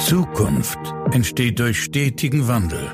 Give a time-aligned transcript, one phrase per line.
[0.00, 0.78] Zukunft
[1.12, 2.90] entsteht durch stetigen Wandel.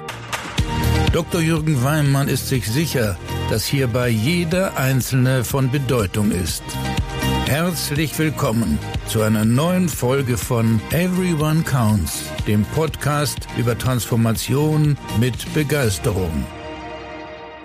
[1.13, 1.41] Dr.
[1.41, 3.17] Jürgen Weimann ist sich sicher,
[3.49, 6.65] dass hierbei jeder Einzelne von Bedeutung ist.
[7.47, 16.45] Herzlich willkommen zu einer neuen Folge von Everyone Counts, dem Podcast über Transformation mit Begeisterung.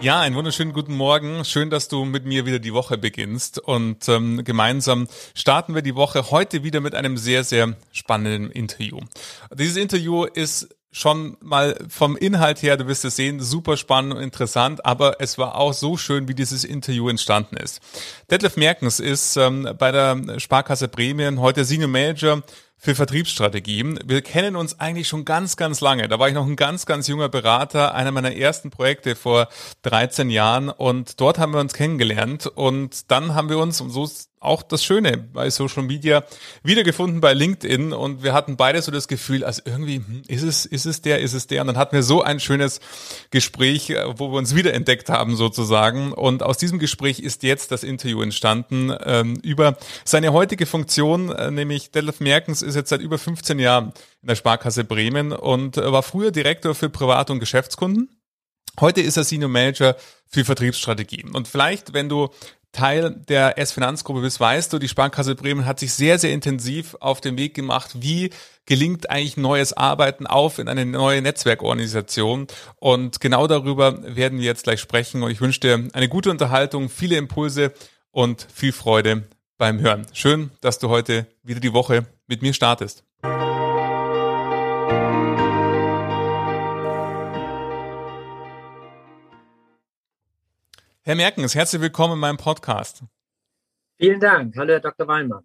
[0.02, 1.46] Ja, einen wunderschönen guten Morgen.
[1.46, 3.60] Schön, dass du mit mir wieder die Woche beginnst.
[3.60, 9.00] Und ähm, gemeinsam starten wir die Woche heute wieder mit einem sehr, sehr spannenden Interview.
[9.54, 14.24] Dieses Interview ist schon mal vom Inhalt her, du wirst es sehen, super spannend und
[14.24, 17.80] interessant, aber es war auch so schön, wie dieses Interview entstanden ist.
[18.32, 22.42] Detlef Merkens ist ähm, bei der Sparkasse Bremen heute Senior Manager
[22.84, 24.00] für Vertriebsstrategien.
[24.06, 26.08] Wir kennen uns eigentlich schon ganz, ganz lange.
[26.08, 29.50] Da war ich noch ein ganz, ganz junger Berater, einer meiner ersten Projekte vor
[29.84, 34.10] 13 Jahren und dort haben wir uns kennengelernt und dann haben wir uns, und so
[34.42, 36.24] auch das Schöne bei Social Media
[36.64, 40.66] wiedergefunden bei LinkedIn und wir hatten beide so das Gefühl, also irgendwie hm, ist es,
[40.66, 42.82] ist es der, ist es der und dann hatten wir so ein schönes
[43.30, 47.84] Gespräch, äh, wo wir uns wiederentdeckt haben sozusagen und aus diesem Gespräch ist jetzt das
[47.84, 53.20] Interview entstanden ähm, über seine heutige Funktion, äh, nämlich Delef Merkens ist jetzt seit über
[53.20, 58.10] 15 Jahren in der Sparkasse Bremen und äh, war früher Direktor für Privat- und Geschäftskunden.
[58.80, 61.36] Heute ist er Senior Manager für Vertriebsstrategien.
[61.36, 62.30] Und vielleicht, wenn du
[62.72, 67.20] Teil der S-Finanzgruppe bist, weißt du, die Sparkasse Bremen hat sich sehr, sehr intensiv auf
[67.20, 68.30] den Weg gemacht, wie
[68.66, 72.48] gelingt eigentlich neues Arbeiten auf in eine neue Netzwerkorganisation.
[72.78, 75.24] Und genau darüber werden wir jetzt gleich sprechen.
[75.24, 77.74] Und ich wünsche dir eine gute Unterhaltung, viele Impulse
[78.12, 79.24] und viel Freude
[79.58, 80.08] beim Hören.
[80.14, 83.04] Schön, dass du heute wieder die Woche mit mir startest.
[91.12, 93.04] Herr Merkens, herzlich willkommen in meinem Podcast.
[94.00, 94.56] Vielen Dank.
[94.56, 95.10] Hallo, Herr Dr.
[95.10, 95.44] Weinmann.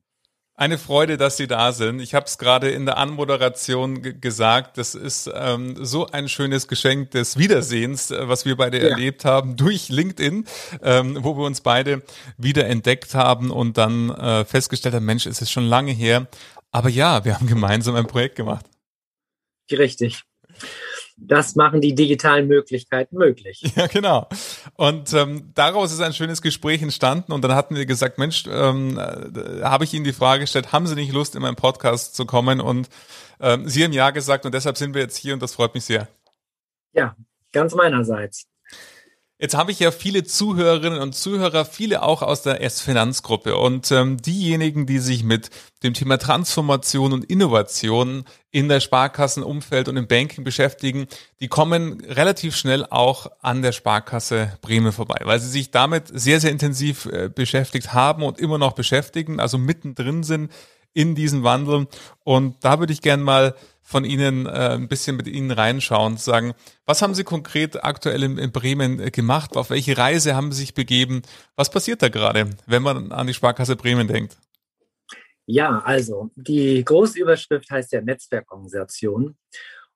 [0.54, 1.98] Eine Freude, dass Sie da sind.
[1.98, 4.78] Ich habe es gerade in der Anmoderation gesagt.
[4.78, 8.90] Das ist ähm, so ein schönes Geschenk des Wiedersehens, äh, was wir beide ja.
[8.90, 10.44] erlebt haben durch LinkedIn,
[10.82, 12.04] ähm, wo wir uns beide
[12.38, 16.28] wieder entdeckt haben und dann äh, festgestellt haben, Mensch, es ist schon lange her.
[16.70, 18.66] Aber ja, wir haben gemeinsam ein Projekt gemacht.
[19.72, 20.22] Richtig
[21.16, 23.62] das machen die digitalen Möglichkeiten möglich.
[23.76, 24.28] Ja, genau.
[24.74, 28.98] Und ähm, daraus ist ein schönes Gespräch entstanden und dann hatten wir gesagt, Mensch, ähm,
[28.98, 32.26] äh, habe ich Ihnen die Frage gestellt, haben Sie nicht Lust, in meinen Podcast zu
[32.26, 32.60] kommen?
[32.60, 32.88] Und
[33.40, 35.84] ähm, Sie haben ja gesagt und deshalb sind wir jetzt hier und das freut mich
[35.84, 36.08] sehr.
[36.92, 37.16] Ja,
[37.52, 38.46] ganz meinerseits.
[39.38, 43.56] Jetzt habe ich ja viele Zuhörerinnen und Zuhörer, viele auch aus der S-Finanzgruppe.
[43.56, 45.50] Und ähm, diejenigen, die sich mit
[45.82, 51.06] dem Thema Transformation und Innovation in der Sparkassenumfeld und im Banking beschäftigen,
[51.40, 56.40] die kommen relativ schnell auch an der Sparkasse Bremen vorbei, weil sie sich damit sehr,
[56.40, 60.50] sehr intensiv äh, beschäftigt haben und immer noch beschäftigen, also mittendrin sind
[60.96, 61.86] in diesen Wandel.
[62.24, 66.54] Und da würde ich gerne mal von Ihnen äh, ein bisschen mit Ihnen reinschauen, sagen,
[66.86, 69.56] was haben Sie konkret aktuell in, in, Bremen gemacht?
[69.56, 71.22] Auf welche Reise haben Sie sich begeben?
[71.54, 74.38] Was passiert da gerade, wenn man an die Sparkasse Bremen denkt?
[75.44, 79.36] Ja, also die große Überschrift heißt ja Netzwerkorganisation.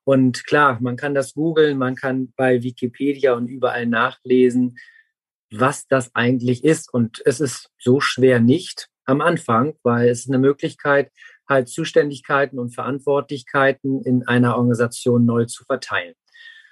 [0.03, 4.77] Und klar, man kann das googeln, man kann bei Wikipedia und überall nachlesen,
[5.51, 6.93] was das eigentlich ist.
[6.93, 11.11] Und es ist so schwer nicht am Anfang, weil es eine Möglichkeit,
[11.47, 16.15] halt Zuständigkeiten und Verantwortlichkeiten in einer Organisation neu zu verteilen.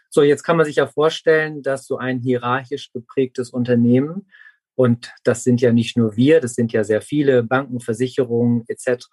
[0.10, 4.28] So, jetzt kann man sich ja vorstellen, dass so ein hierarchisch geprägtes Unternehmen,
[4.76, 9.08] und das sind ja nicht nur wir, das sind ja sehr viele Banken, Versicherungen etc.,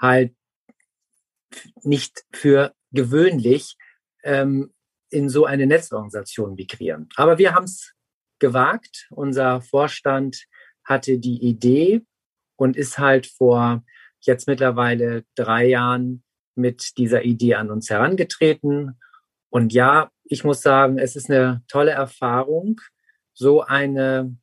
[0.00, 0.34] halt
[1.82, 3.76] nicht für gewöhnlich
[4.22, 4.72] ähm,
[5.10, 7.08] in so eine Netzorganisation migrieren.
[7.16, 7.92] Aber wir haben es
[8.38, 9.06] gewagt.
[9.10, 10.44] Unser Vorstand
[10.84, 12.02] hatte die Idee
[12.56, 13.84] und ist halt vor
[14.20, 16.22] jetzt mittlerweile drei Jahren
[16.54, 18.98] mit dieser Idee an uns herangetreten.
[19.50, 22.80] Und ja, ich muss sagen, es ist eine tolle Erfahrung,
[23.34, 24.36] so eine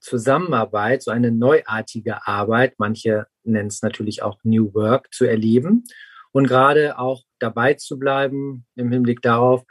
[0.00, 5.84] Zusammenarbeit, so eine neuartige Arbeit, manche nennen es natürlich auch New Work, zu erleben
[6.32, 9.64] und gerade auch dabei zu bleiben im Hinblick darauf,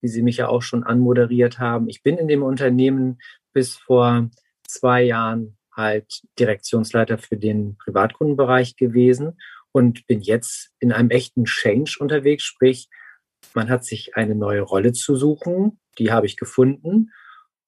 [0.00, 1.88] wie Sie mich ja auch schon anmoderiert haben.
[1.88, 3.18] Ich bin in dem Unternehmen
[3.52, 4.30] bis vor
[4.66, 9.38] zwei Jahren halt Direktionsleiter für den Privatkundenbereich gewesen
[9.72, 12.88] und bin jetzt in einem echten Change unterwegs, sprich,
[13.54, 17.10] man hat sich eine neue Rolle zu suchen, die habe ich gefunden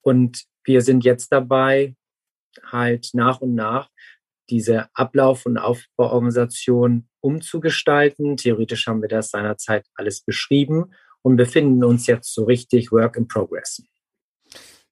[0.01, 1.97] und wir sind jetzt dabei,
[2.65, 3.91] halt nach und nach
[4.49, 8.37] diese Ablauf- und Aufbauorganisation umzugestalten.
[8.37, 10.93] Theoretisch haben wir das seinerzeit alles beschrieben
[11.23, 13.83] und befinden uns jetzt so richtig Work in Progress.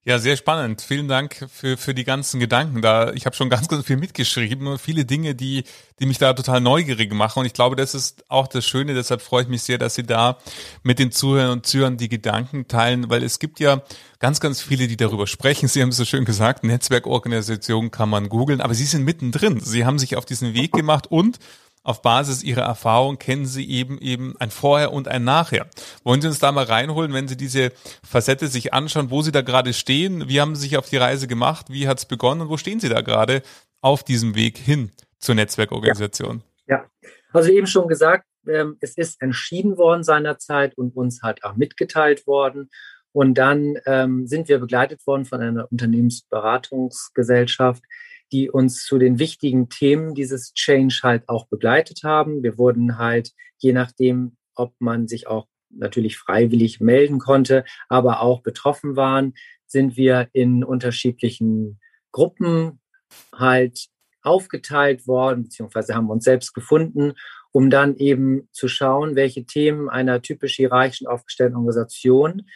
[0.07, 0.83] Ja, sehr spannend.
[0.83, 3.11] Vielen Dank für, für die ganzen Gedanken da.
[3.13, 4.77] Ich habe schon ganz, ganz viel mitgeschrieben.
[4.77, 5.63] Viele Dinge, die,
[5.99, 7.39] die mich da total neugierig machen.
[7.39, 8.93] Und ich glaube, das ist auch das Schöne.
[8.93, 10.37] Deshalb freue ich mich sehr, dass Sie da
[10.83, 13.81] mit den Zuhörern und Zuhörern die Gedanken teilen, weil es gibt ja
[14.19, 15.67] ganz, ganz viele, die darüber sprechen.
[15.67, 19.59] Sie haben es so schön gesagt, Netzwerkorganisation kann man googeln, aber Sie sind mittendrin.
[19.59, 21.39] Sie haben sich auf diesen Weg gemacht und
[21.85, 25.67] auf Basis Ihrer Erfahrung kennen Sie eben eben ein Vorher und ein Nachher.
[26.03, 27.71] Wollen Sie uns da mal reinholen, wenn Sie diese
[28.03, 30.27] Facette sich anschauen, wo Sie da gerade stehen?
[30.27, 31.67] Wie haben Sie sich auf die Reise gemacht?
[31.69, 32.41] Wie hat es begonnen?
[32.41, 33.43] Und wo stehen Sie da gerade
[33.81, 36.41] auf diesem Weg hin zur Netzwerkorganisation?
[36.67, 36.85] Ja, ja.
[37.31, 42.25] also eben schon gesagt, ähm, es ist entschieden worden seinerzeit und uns hat auch mitgeteilt
[42.25, 42.71] worden.
[43.11, 47.83] Und dann ähm, sind wir begleitet worden von einer Unternehmensberatungsgesellschaft,
[48.31, 52.43] die uns zu den wichtigen Themen dieses Change halt auch begleitet haben.
[52.43, 58.41] Wir wurden halt, je nachdem, ob man sich auch natürlich freiwillig melden konnte, aber auch
[58.41, 59.33] betroffen waren,
[59.67, 61.79] sind wir in unterschiedlichen
[62.11, 62.79] Gruppen
[63.33, 63.87] halt
[64.21, 67.13] aufgeteilt worden, beziehungsweise haben uns selbst gefunden,
[67.51, 72.47] um dann eben zu schauen, welche Themen einer typisch hierarchischen aufgestellten Organisation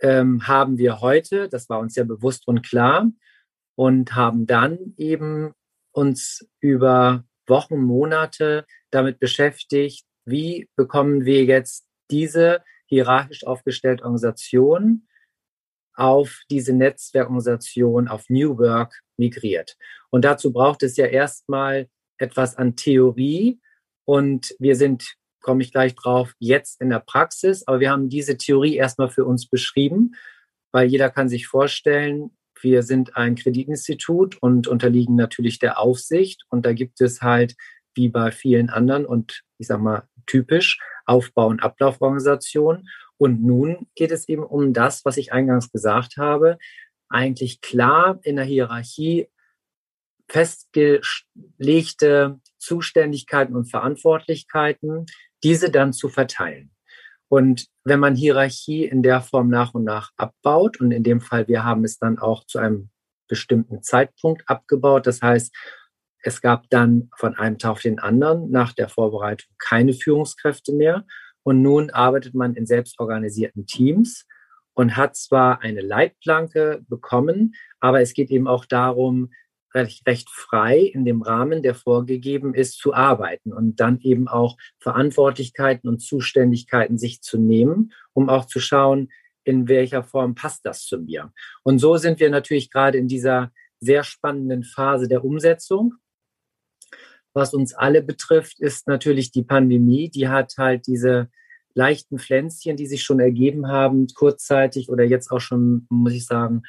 [0.00, 1.48] ähm, haben wir heute.
[1.48, 3.10] Das war uns ja bewusst und klar
[3.80, 5.54] und haben dann eben
[5.90, 15.08] uns über Wochen, Monate damit beschäftigt, wie bekommen wir jetzt diese hierarchisch aufgestellte Organisation
[15.94, 19.78] auf diese Netzwerkorganisation, auf New Work migriert.
[20.10, 21.88] Und dazu braucht es ja erstmal
[22.18, 23.62] etwas an Theorie.
[24.04, 27.66] Und wir sind, komme ich gleich drauf, jetzt in der Praxis.
[27.66, 30.16] Aber wir haben diese Theorie erstmal für uns beschrieben,
[30.70, 36.44] weil jeder kann sich vorstellen, wir sind ein Kreditinstitut und unterliegen natürlich der Aufsicht.
[36.48, 37.56] Und da gibt es halt,
[37.94, 42.88] wie bei vielen anderen und ich sag mal typisch, Aufbau- und Ablauforganisationen.
[43.16, 46.58] Und nun geht es eben um das, was ich eingangs gesagt habe,
[47.08, 49.28] eigentlich klar in der Hierarchie
[50.28, 55.06] festgelegte Zuständigkeiten und Verantwortlichkeiten,
[55.42, 56.70] diese dann zu verteilen.
[57.30, 61.46] Und wenn man Hierarchie in der Form nach und nach abbaut, und in dem Fall,
[61.46, 62.90] wir haben es dann auch zu einem
[63.28, 65.54] bestimmten Zeitpunkt abgebaut, das heißt,
[66.22, 71.06] es gab dann von einem Tag auf den anderen nach der Vorbereitung keine Führungskräfte mehr.
[71.44, 74.26] Und nun arbeitet man in selbstorganisierten Teams
[74.74, 79.30] und hat zwar eine Leitplanke bekommen, aber es geht eben auch darum,
[79.74, 84.56] recht, recht frei in dem Rahmen, der vorgegeben ist, zu arbeiten und dann eben auch
[84.78, 89.10] Verantwortlichkeiten und Zuständigkeiten sich zu nehmen, um auch zu schauen,
[89.44, 91.32] in welcher Form passt das zu mir.
[91.62, 95.94] Und so sind wir natürlich gerade in dieser sehr spannenden Phase der Umsetzung.
[97.32, 100.10] Was uns alle betrifft, ist natürlich die Pandemie.
[100.10, 101.30] Die hat halt diese
[101.74, 106.62] leichten Pflänzchen, die sich schon ergeben haben, kurzzeitig oder jetzt auch schon, muss ich sagen,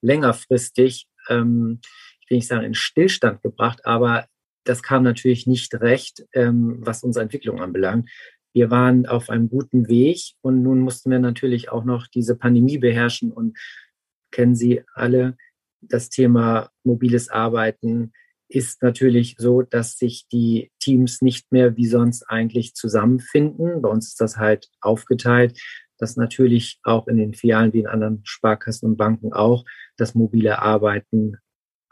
[0.00, 1.80] längerfristig ähm,
[2.24, 4.26] ich will nicht sagen, in Stillstand gebracht, aber
[4.64, 8.10] das kam natürlich nicht recht, ähm, was unsere Entwicklung anbelangt.
[8.54, 12.78] Wir waren auf einem guten Weg und nun mussten wir natürlich auch noch diese Pandemie
[12.78, 13.58] beherrschen und
[14.30, 15.36] kennen Sie alle,
[15.80, 18.12] das Thema mobiles Arbeiten
[18.48, 23.82] ist natürlich so, dass sich die Teams nicht mehr wie sonst eigentlich zusammenfinden.
[23.82, 25.58] Bei uns ist das halt aufgeteilt,
[25.98, 29.64] dass natürlich auch in den Filialen wie in anderen Sparkassen und Banken auch
[29.96, 31.38] das mobile Arbeiten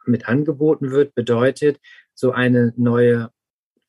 [0.07, 1.79] mit angeboten wird, bedeutet
[2.15, 3.31] so eine neue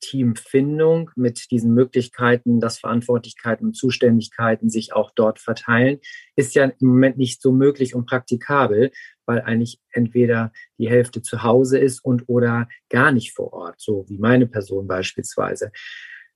[0.04, 5.98] Teamfindung mit diesen Möglichkeiten, dass Verantwortlichkeiten und Zuständigkeiten sich auch dort verteilen,
[6.36, 8.90] ist ja im Moment nicht so möglich und praktikabel,
[9.24, 14.04] weil eigentlich entweder die Hälfte zu Hause ist und oder gar nicht vor Ort, so
[14.08, 15.70] wie meine Person beispielsweise.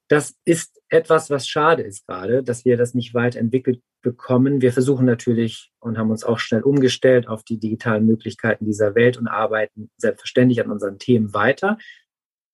[0.08, 4.62] Das ist etwas, was schade ist gerade, dass wir das nicht weiterentwickelt bekommen.
[4.62, 9.18] Wir versuchen natürlich und haben uns auch schnell umgestellt auf die digitalen Möglichkeiten dieser Welt
[9.18, 11.78] und arbeiten selbstverständlich an unseren Themen weiter,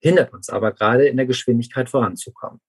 [0.01, 2.61] hindert uns aber gerade in der Geschwindigkeit voranzukommen.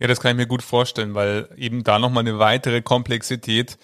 [0.00, 3.78] Ja, das kann ich mir gut vorstellen, weil eben da nochmal eine weitere Komplexität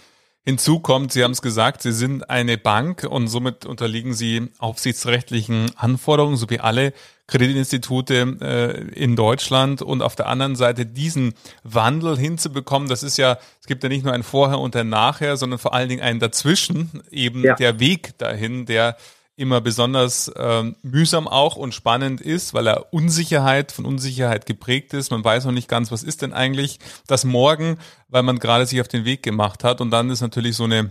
[0.48, 5.72] Hinzu kommt, Sie haben es gesagt, Sie sind eine Bank und somit unterliegen Sie aufsichtsrechtlichen
[5.74, 6.92] Anforderungen, so wie alle
[7.26, 9.82] Kreditinstitute äh, in Deutschland.
[9.82, 11.34] Und auf der anderen Seite diesen
[11.64, 15.36] Wandel hinzubekommen, das ist ja, es gibt ja nicht nur ein Vorher und ein Nachher,
[15.36, 17.56] sondern vor allen Dingen einen dazwischen, eben ja.
[17.56, 18.96] der Weg dahin, der
[19.36, 25.10] immer besonders ähm, mühsam auch und spannend ist, weil er Unsicherheit von Unsicherheit geprägt ist.
[25.10, 27.78] Man weiß noch nicht ganz, was ist denn eigentlich das Morgen,
[28.08, 29.80] weil man gerade sich auf den Weg gemacht hat.
[29.80, 30.90] Und dann ist natürlich so eine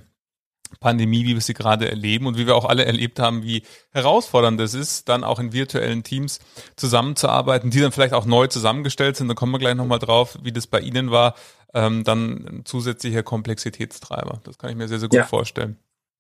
[0.79, 4.59] Pandemie, wie wir sie gerade erleben und wie wir auch alle erlebt haben, wie herausfordernd
[4.61, 6.39] es ist, dann auch in virtuellen Teams
[6.75, 9.27] zusammenzuarbeiten, die dann vielleicht auch neu zusammengestellt sind.
[9.27, 11.35] Da kommen wir gleich nochmal drauf, wie das bei Ihnen war.
[11.73, 14.39] Ähm, dann ein zusätzlicher Komplexitätstreiber.
[14.43, 15.25] Das kann ich mir sehr, sehr gut ja.
[15.25, 15.77] vorstellen.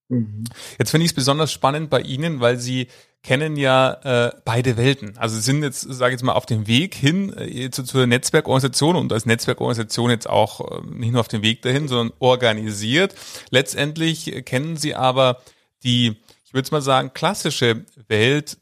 [0.09, 0.43] Mhm.
[0.77, 2.87] Jetzt finde ich es besonders spannend bei Ihnen, weil Sie
[3.23, 3.93] kennen ja
[4.27, 5.17] äh, beide Welten.
[5.17, 8.05] Also Sie sind jetzt, sage ich jetzt mal, auf dem Weg hin äh, zu, zur
[8.05, 13.15] Netzwerkorganisation und als Netzwerkorganisation jetzt auch äh, nicht nur auf dem Weg dahin, sondern organisiert.
[13.49, 15.41] Letztendlich kennen Sie aber
[15.83, 18.57] die, ich würde mal sagen, klassische Welt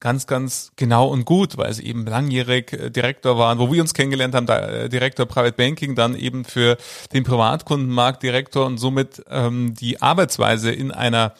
[0.00, 3.94] ganz, ganz genau und gut, weil sie eben langjährig äh, Direktor waren, wo wir uns
[3.94, 6.76] kennengelernt haben, da, äh, Direktor Private Banking, dann eben für
[7.12, 11.34] den Privatkundenmarkt Direktor und somit ähm, die Arbeitsweise in einer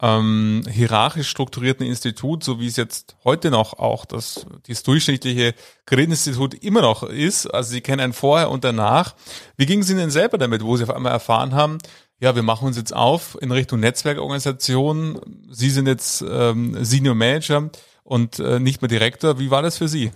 [0.00, 5.54] ähm, hierarchisch strukturierten Institut, so wie es jetzt heute noch auch das, das durchschnittliche
[5.86, 7.46] Kreditinstitut immer noch ist.
[7.46, 9.14] Also Sie kennen ein Vorher und Danach.
[9.56, 11.78] Wie ging es Ihnen selber damit, wo Sie auf einmal erfahren haben,
[12.22, 15.20] ja, wir machen uns jetzt auf in Richtung Netzwerkorganisation.
[15.50, 17.68] Sie sind jetzt ähm, Senior Manager
[18.02, 19.38] und äh, nicht mehr Direktor.
[19.38, 20.12] Wie war das für Sie?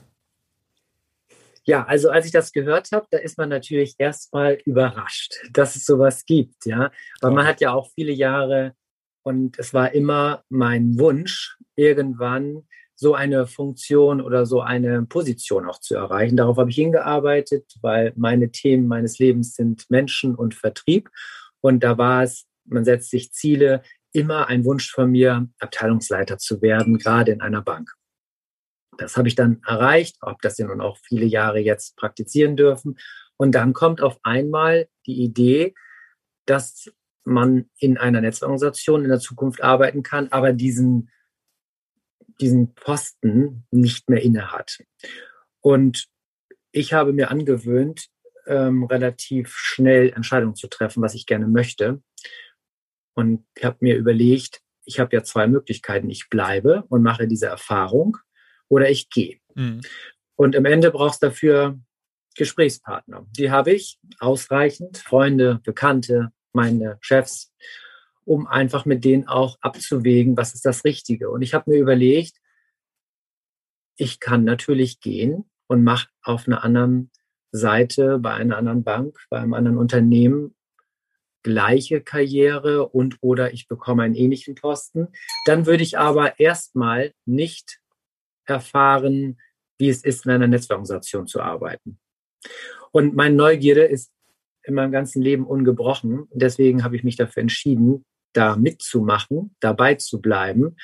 [1.65, 5.85] Ja, also als ich das gehört habe, da ist man natürlich erstmal überrascht, dass es
[5.85, 6.93] sowas gibt, ja.
[7.21, 8.75] Weil man hat ja auch viele Jahre
[9.25, 12.63] und es war immer mein Wunsch, irgendwann
[12.95, 16.37] so eine Funktion oder so eine Position auch zu erreichen.
[16.37, 21.11] Darauf habe ich hingearbeitet, weil meine Themen meines Lebens sind Menschen und Vertrieb.
[21.61, 23.83] Und da war es, man setzt sich Ziele,
[24.17, 27.93] immer ein Wunsch von mir, Abteilungsleiter zu werden, gerade in einer Bank.
[28.97, 32.99] Das habe ich dann erreicht, ob das ja nun auch viele Jahre jetzt praktizieren dürfen.
[33.37, 35.75] Und dann kommt auf einmal die Idee,
[36.47, 36.91] dass
[37.25, 41.11] man in einer Netzorganisation in der Zukunft arbeiten kann, aber diesen,
[42.41, 44.79] diesen Posten nicht mehr innehat.
[45.61, 46.07] Und
[46.73, 48.07] ich habe mir angewöhnt,
[48.47, 52.01] ähm, relativ schnell Entscheidungen zu treffen, was ich gerne möchte.
[53.17, 56.11] Und ich habe mir überlegt, ich habe ja zwei Möglichkeiten.
[56.11, 58.19] Ich bleibe und mache diese Erfahrung
[58.69, 59.39] oder ich gehe.
[59.55, 59.81] Mhm.
[60.37, 61.79] Und im Ende brauchst du dafür
[62.37, 63.27] Gesprächspartner.
[63.31, 67.53] Die habe ich ausreichend, Freunde, Bekannte, meine Chefs,
[68.25, 71.31] um einfach mit denen auch abzuwägen, was ist das Richtige.
[71.31, 72.37] Und ich habe mir überlegt,
[73.97, 77.11] ich kann natürlich gehen und mache auf einer anderen
[77.51, 80.56] Seite, bei einer anderen Bank, bei einem anderen Unternehmen
[81.47, 85.07] gleiche Karriere und oder ich bekomme einen ähnlichen Posten.
[85.45, 87.79] Dann würde ich aber erstmal nicht
[88.47, 89.39] erfahren,
[89.79, 92.01] wie es ist, in einer Netzwerkorganisation zu arbeiten.
[92.91, 94.11] Und meine Neugierde ist
[94.65, 96.27] in meinem ganzen Leben ungebrochen.
[96.33, 100.77] Deswegen habe ich mich dafür entschieden, da mitzumachen, dabei zu bleiben,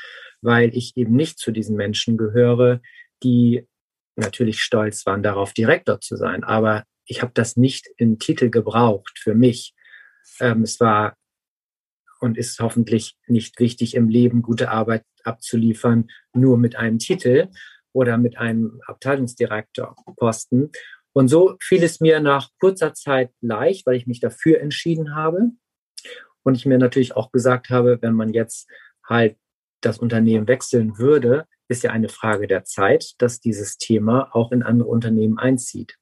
[0.43, 2.81] weil ich eben nicht zu diesen Menschen gehöre,
[3.25, 3.67] die
[4.15, 6.45] natürlich stolz waren, darauf Direktor zu sein.
[6.45, 9.75] Aber ich habe das nicht im Titel gebraucht für mich,
[10.41, 11.17] ähm, es war
[12.21, 17.49] und ist hoffentlich nicht wichtig im Leben, gute Arbeit abzuliefern, nur mit einem Titel
[17.93, 20.71] oder mit einem Abteilungsdirektorposten.
[21.13, 25.51] Und so fiel es mir nach kurzer Zeit leicht, weil ich mich dafür entschieden habe.
[26.43, 28.69] Und ich mir natürlich auch gesagt habe, wenn man jetzt
[29.07, 29.37] halt
[29.81, 34.63] das Unternehmen wechseln würde, ist ja eine Frage der Zeit, dass dieses Thema auch in
[34.63, 35.97] andere Unternehmen einzieht.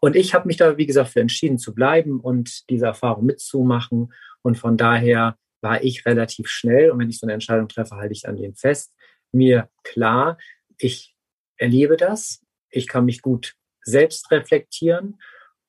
[0.00, 4.12] Und ich habe mich da, wie gesagt, für entschieden zu bleiben und diese Erfahrung mitzumachen.
[4.42, 8.12] Und von daher war ich relativ schnell, und wenn ich so eine Entscheidung treffe, halte
[8.12, 8.94] ich an den fest,
[9.32, 10.38] mir klar,
[10.78, 11.16] ich
[11.56, 15.20] erlebe das, ich kann mich gut selbst reflektieren.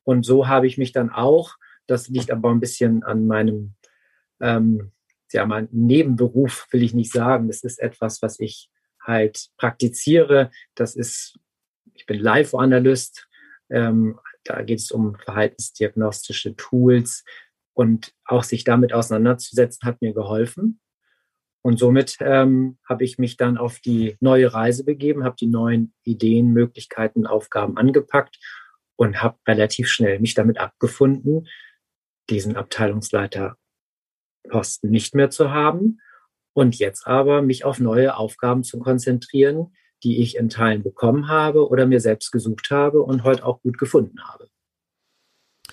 [0.04, 1.56] Und so habe ich mich dann auch,
[1.88, 3.74] das liegt aber ein bisschen an meinem,
[4.40, 4.92] ähm,
[5.32, 7.48] ja, mein Nebenberuf, will ich nicht sagen.
[7.48, 8.70] Das ist etwas, was ich
[9.02, 10.52] halt praktiziere.
[10.76, 11.40] Das ist,
[11.94, 13.29] ich bin Live-Analyst,
[13.70, 17.24] ähm, da geht es um verhaltensdiagnostische Tools
[17.74, 20.80] und auch sich damit auseinanderzusetzen, hat mir geholfen.
[21.62, 25.94] Und somit ähm, habe ich mich dann auf die neue Reise begeben, habe die neuen
[26.04, 28.40] Ideen, Möglichkeiten, Aufgaben angepackt
[28.96, 31.48] und habe relativ schnell mich damit abgefunden,
[32.30, 36.00] diesen Abteilungsleiterposten nicht mehr zu haben
[36.54, 39.74] und jetzt aber mich auf neue Aufgaben zu konzentrieren,
[40.04, 43.78] die ich in Teilen bekommen habe oder mir selbst gesucht habe und heute auch gut
[43.78, 44.50] gefunden habe.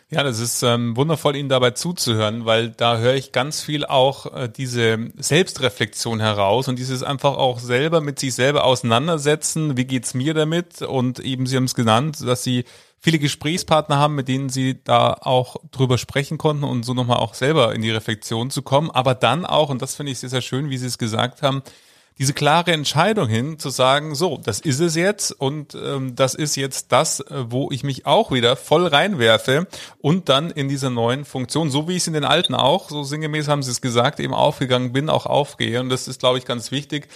[0.08, 4.32] Ja, das ist ähm, wundervoll, Ihnen dabei zuzuhören, weil da höre ich ganz viel auch
[4.32, 9.76] äh, diese Selbstreflexion heraus und dieses einfach auch selber mit sich selber auseinandersetzen.
[9.76, 10.80] Wie geht's mir damit?
[10.82, 12.66] Und eben, Sie haben es genannt, dass Sie
[13.00, 17.34] viele Gesprächspartner haben, mit denen Sie da auch drüber sprechen konnten und so nochmal auch
[17.34, 18.92] selber in die Reflexion zu kommen.
[18.92, 21.62] Aber dann auch, und das finde ich sehr, sehr schön, wie Sie es gesagt haben,
[22.18, 26.56] diese klare Entscheidung hin, zu sagen, so, das ist es jetzt und ähm, das ist
[26.56, 29.66] jetzt das, äh, wo ich mich auch wieder voll reinwerfe
[29.98, 33.02] und dann in dieser neuen Funktion, so wie ich es in den alten auch, so
[33.02, 35.78] sinngemäß haben sie es gesagt, eben aufgegangen bin, auch aufgehe.
[35.80, 37.08] Und das ist, glaube ich, ganz wichtig.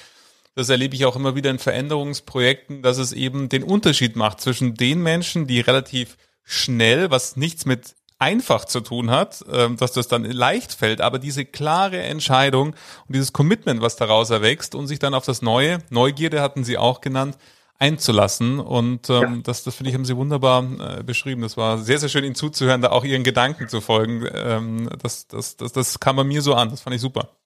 [0.54, 4.74] Das erlebe ich auch immer wieder in Veränderungsprojekten, dass es eben den Unterschied macht zwischen
[4.74, 10.06] den Menschen, die relativ schnell, was nichts mit einfach zu tun hat, ähm, dass das
[10.06, 14.98] dann leicht fällt, aber diese klare Entscheidung und dieses Commitment, was daraus erwächst und sich
[14.98, 17.38] dann auf das Neue, Neugierde hatten Sie auch genannt,
[17.78, 18.60] einzulassen.
[18.60, 19.40] Und ähm, ja.
[19.42, 21.40] das, das finde ich, haben Sie wunderbar äh, beschrieben.
[21.40, 24.28] Das war sehr, sehr schön, Ihnen zuzuhören, da auch Ihren Gedanken zu folgen.
[24.32, 26.68] Ähm, das, das, das, das kam bei mir so an.
[26.68, 27.36] Das fand ich super.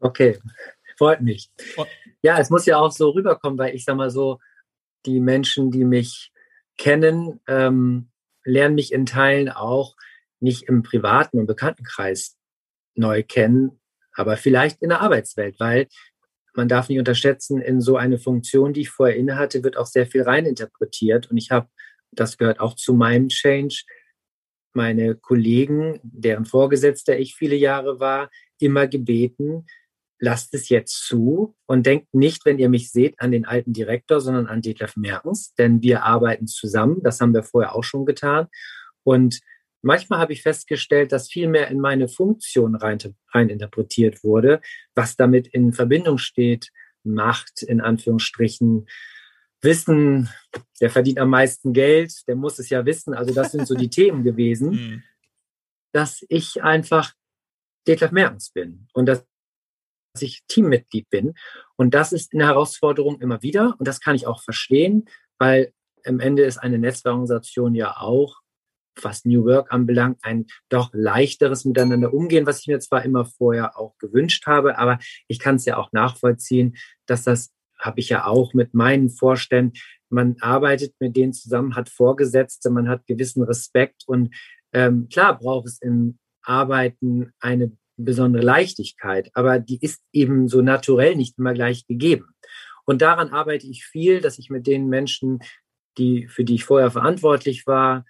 [0.00, 0.38] Okay,
[0.98, 1.50] freut mich.
[2.22, 4.38] Ja, es muss ja auch so rüberkommen, weil ich sag mal so,
[5.06, 6.30] die Menschen, die mich
[6.76, 8.10] kennen, ähm,
[8.44, 9.96] lernen mich in Teilen auch
[10.40, 12.36] nicht im privaten und Bekanntenkreis
[12.94, 13.80] neu kennen,
[14.12, 15.88] aber vielleicht in der Arbeitswelt, weil
[16.54, 20.06] man darf nicht unterschätzen, in so eine Funktion, die ich vorher innehatte, wird auch sehr
[20.06, 21.30] viel reininterpretiert.
[21.30, 21.68] Und ich habe,
[22.10, 23.84] das gehört auch zu meinem Change,
[24.72, 29.66] meine Kollegen, deren Vorgesetzter ich viele Jahre war, immer gebeten,
[30.20, 34.20] lasst es jetzt zu und denkt nicht, wenn ihr mich seht, an den alten Direktor,
[34.20, 37.02] sondern an Detlef Merkens, denn wir arbeiten zusammen.
[37.02, 38.48] Das haben wir vorher auch schon getan.
[39.02, 39.40] Und
[39.82, 42.98] Manchmal habe ich festgestellt, dass viel mehr in meine Funktion rein,
[43.32, 44.60] rein interpretiert wurde,
[44.94, 46.70] was damit in Verbindung steht,
[47.02, 48.86] Macht in Anführungsstrichen,
[49.62, 50.30] Wissen,
[50.80, 53.14] der verdient am meisten Geld, der muss es ja wissen.
[53.14, 55.02] Also das sind so die Themen gewesen, mhm.
[55.92, 57.12] dass ich einfach
[57.86, 59.24] Detlef Mertens bin und dass
[60.18, 61.34] ich Teammitglied bin.
[61.76, 65.08] Und das ist eine Herausforderung immer wieder und das kann ich auch verstehen,
[65.38, 65.72] weil
[66.04, 68.39] am Ende ist eine Netzwerkorganisation ja auch
[69.04, 73.78] was New Work anbelangt, ein doch leichteres Miteinander umgehen, was ich mir zwar immer vorher
[73.78, 76.76] auch gewünscht habe, aber ich kann es ja auch nachvollziehen,
[77.06, 79.78] dass das habe ich ja auch mit meinen Vorständen.
[80.10, 84.34] Man arbeitet mit denen zusammen, hat Vorgesetzte, man hat gewissen Respekt und
[84.72, 91.16] ähm, klar braucht es im Arbeiten eine besondere Leichtigkeit, aber die ist eben so naturell
[91.16, 92.34] nicht immer gleich gegeben.
[92.84, 95.40] Und daran arbeite ich viel, dass ich mit den Menschen,
[95.98, 98.04] die, für die ich vorher verantwortlich war,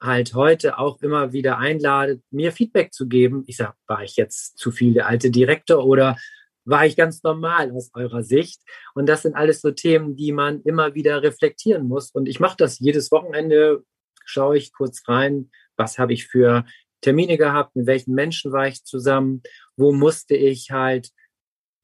[0.00, 3.44] halt heute auch immer wieder einlade, mir Feedback zu geben.
[3.46, 6.16] Ich sage, war ich jetzt zu viel der alte Direktor oder
[6.64, 8.60] war ich ganz normal aus eurer Sicht?
[8.94, 12.10] Und das sind alles so Themen, die man immer wieder reflektieren muss.
[12.10, 13.84] Und ich mache das jedes Wochenende,
[14.24, 16.64] schaue ich kurz rein, was habe ich für
[17.00, 19.42] Termine gehabt, mit welchen Menschen war ich zusammen,
[19.76, 21.10] wo musste ich halt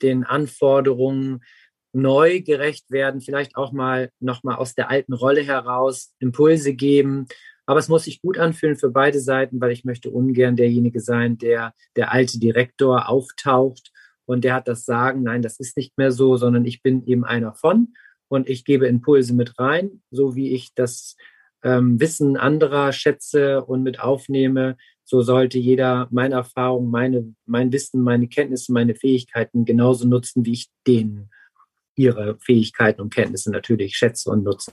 [0.02, 1.42] den Anforderungen
[1.92, 7.26] neu gerecht werden, vielleicht auch mal nochmal aus der alten Rolle heraus Impulse geben,
[7.66, 11.36] aber es muss sich gut anfühlen für beide Seiten, weil ich möchte ungern derjenige sein,
[11.36, 13.92] der der alte Direktor auftaucht
[14.24, 17.24] und der hat das Sagen, nein, das ist nicht mehr so, sondern ich bin eben
[17.24, 17.94] einer von
[18.28, 21.16] und ich gebe Impulse mit rein, so wie ich das
[21.62, 24.76] ähm, Wissen anderer schätze und mit aufnehme.
[25.04, 30.52] So sollte jeder meine Erfahrung, meine, mein Wissen, meine Kenntnisse, meine Fähigkeiten genauso nutzen, wie
[30.52, 31.30] ich denen
[31.94, 34.72] ihre Fähigkeiten und Kenntnisse natürlich schätze und nutze.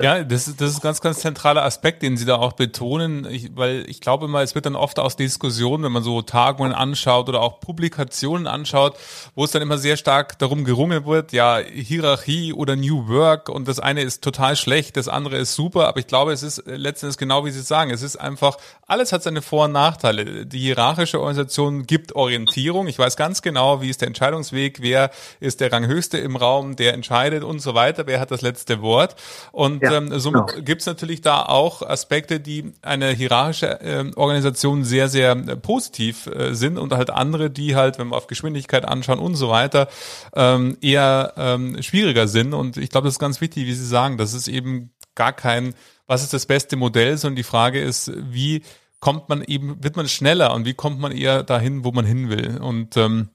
[0.00, 3.26] Ja, das ist, das ist ein ganz, ganz zentraler Aspekt, den Sie da auch betonen,
[3.28, 6.72] ich, weil ich glaube mal, es wird dann oft aus Diskussionen, wenn man so Tagungen
[6.72, 8.96] anschaut oder auch Publikationen anschaut,
[9.34, 13.66] wo es dann immer sehr stark darum gerungen wird, ja, Hierarchie oder New Work und
[13.66, 17.18] das eine ist total schlecht, das andere ist super, aber ich glaube, es ist letztendlich
[17.18, 18.56] genau wie Sie sagen, es ist einfach,
[18.86, 20.46] alles hat seine Vor- und Nachteile.
[20.46, 25.60] Die hierarchische Organisation gibt Orientierung, ich weiß ganz genau, wie ist der Entscheidungsweg, wer ist
[25.60, 29.16] der Ranghöchste im Raum, der entscheidet und so weiter, wer hat das letzte Wort.
[29.50, 30.62] Und ja ja, ähm, somit genau.
[30.62, 36.26] gibt es natürlich da auch Aspekte, die eine hierarchische äh, Organisation sehr, sehr äh, positiv
[36.26, 39.88] äh, sind und halt andere, die halt, wenn wir auf Geschwindigkeit anschauen und so weiter,
[40.34, 42.54] ähm, eher ähm, schwieriger sind.
[42.54, 45.74] Und ich glaube, das ist ganz wichtig, wie Sie sagen, das ist eben gar kein,
[46.06, 48.62] was ist das beste Modell, sondern die Frage ist, wie
[49.00, 52.30] kommt man eben, wird man schneller und wie kommt man eher dahin, wo man hin
[52.30, 52.58] will.
[52.58, 53.28] Und ähm,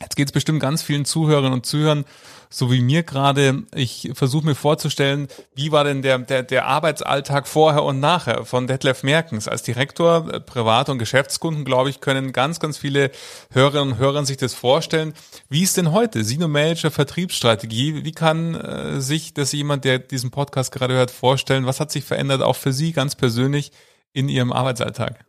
[0.00, 2.04] Jetzt geht es bestimmt ganz vielen Zuhörern und Zuhörern,
[2.50, 3.62] so wie mir gerade.
[3.74, 8.66] Ich versuche mir vorzustellen, wie war denn der, der, der Arbeitsalltag vorher und nachher von
[8.66, 10.28] Detlef Merkens als Direktor.
[10.32, 13.10] Äh, Privat- und Geschäftskunden, glaube ich, können ganz, ganz viele
[13.52, 15.14] Hörerinnen und Hörer sich das vorstellen.
[15.48, 18.04] Wie ist denn heute Sino Manager Vertriebsstrategie?
[18.04, 21.66] Wie kann äh, sich das jemand, der diesen Podcast gerade hört, vorstellen?
[21.66, 23.70] Was hat sich verändert, auch für Sie ganz persönlich
[24.12, 25.24] in Ihrem Arbeitsalltag?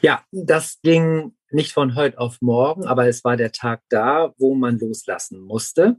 [0.00, 4.54] Ja, das ging nicht von heute auf morgen, aber es war der Tag da, wo
[4.54, 5.96] man loslassen musste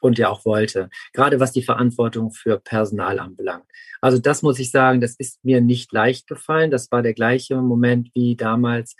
[0.00, 3.64] und ja auch wollte, gerade was die Verantwortung für Personal anbelangt.
[4.00, 6.70] Also das muss ich sagen, das ist mir nicht leicht gefallen.
[6.70, 8.96] Das war der gleiche Moment wie damals.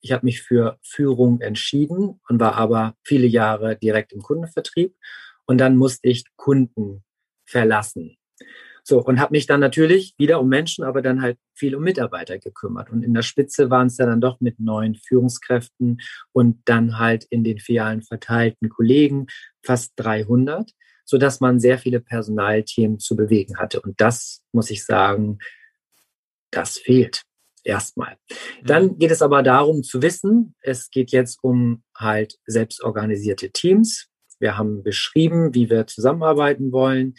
[0.00, 4.94] Ich habe mich für Führung entschieden und war aber viele Jahre direkt im Kundenvertrieb
[5.46, 7.04] und dann musste ich Kunden
[7.44, 8.16] verlassen.
[8.88, 12.38] So, und habe mich dann natürlich wieder um Menschen, aber dann halt viel um Mitarbeiter
[12.38, 12.88] gekümmert.
[12.88, 16.00] Und in der Spitze waren es ja dann doch mit neuen Führungskräften
[16.32, 19.26] und dann halt in den Filialen verteilten Kollegen
[19.62, 20.72] fast 300,
[21.04, 23.82] sodass man sehr viele Personalthemen zu bewegen hatte.
[23.82, 25.38] Und das, muss ich sagen,
[26.50, 27.24] Das fehlt
[27.64, 28.16] erstmal.
[28.64, 28.98] Dann mhm.
[28.98, 34.08] geht es aber darum zu wissen, es geht jetzt um halt selbstorganisierte Teams.
[34.38, 37.16] Wir haben beschrieben, wie wir zusammenarbeiten wollen.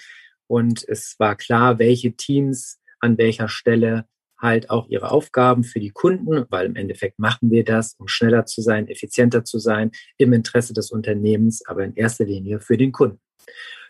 [0.50, 4.06] Und es war klar, welche Teams an welcher Stelle
[4.42, 8.46] halt auch ihre Aufgaben für die Kunden, weil im Endeffekt machen wir das, um schneller
[8.46, 12.92] zu sein, effizienter zu sein, im Interesse des Unternehmens, aber in erster Linie für den
[12.92, 13.20] Kunden.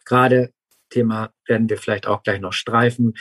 [0.05, 0.51] Gerade
[0.89, 3.13] Thema werden wir vielleicht auch gleich noch streifen.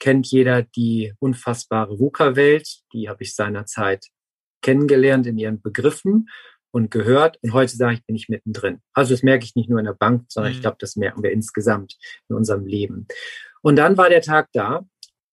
[0.00, 2.80] Kennt jeder die unfassbare VUCA-Welt?
[2.92, 4.06] Die habe ich seinerzeit
[4.62, 6.28] kennengelernt in ihren Begriffen
[6.72, 7.38] und gehört.
[7.42, 8.80] Und heute sage ich, bin ich mittendrin.
[8.92, 10.56] Also das merke ich nicht nur in der Bank, sondern mhm.
[10.56, 11.96] ich glaube, das merken wir insgesamt
[12.28, 13.06] in unserem Leben.
[13.62, 14.86] Und dann war der Tag da.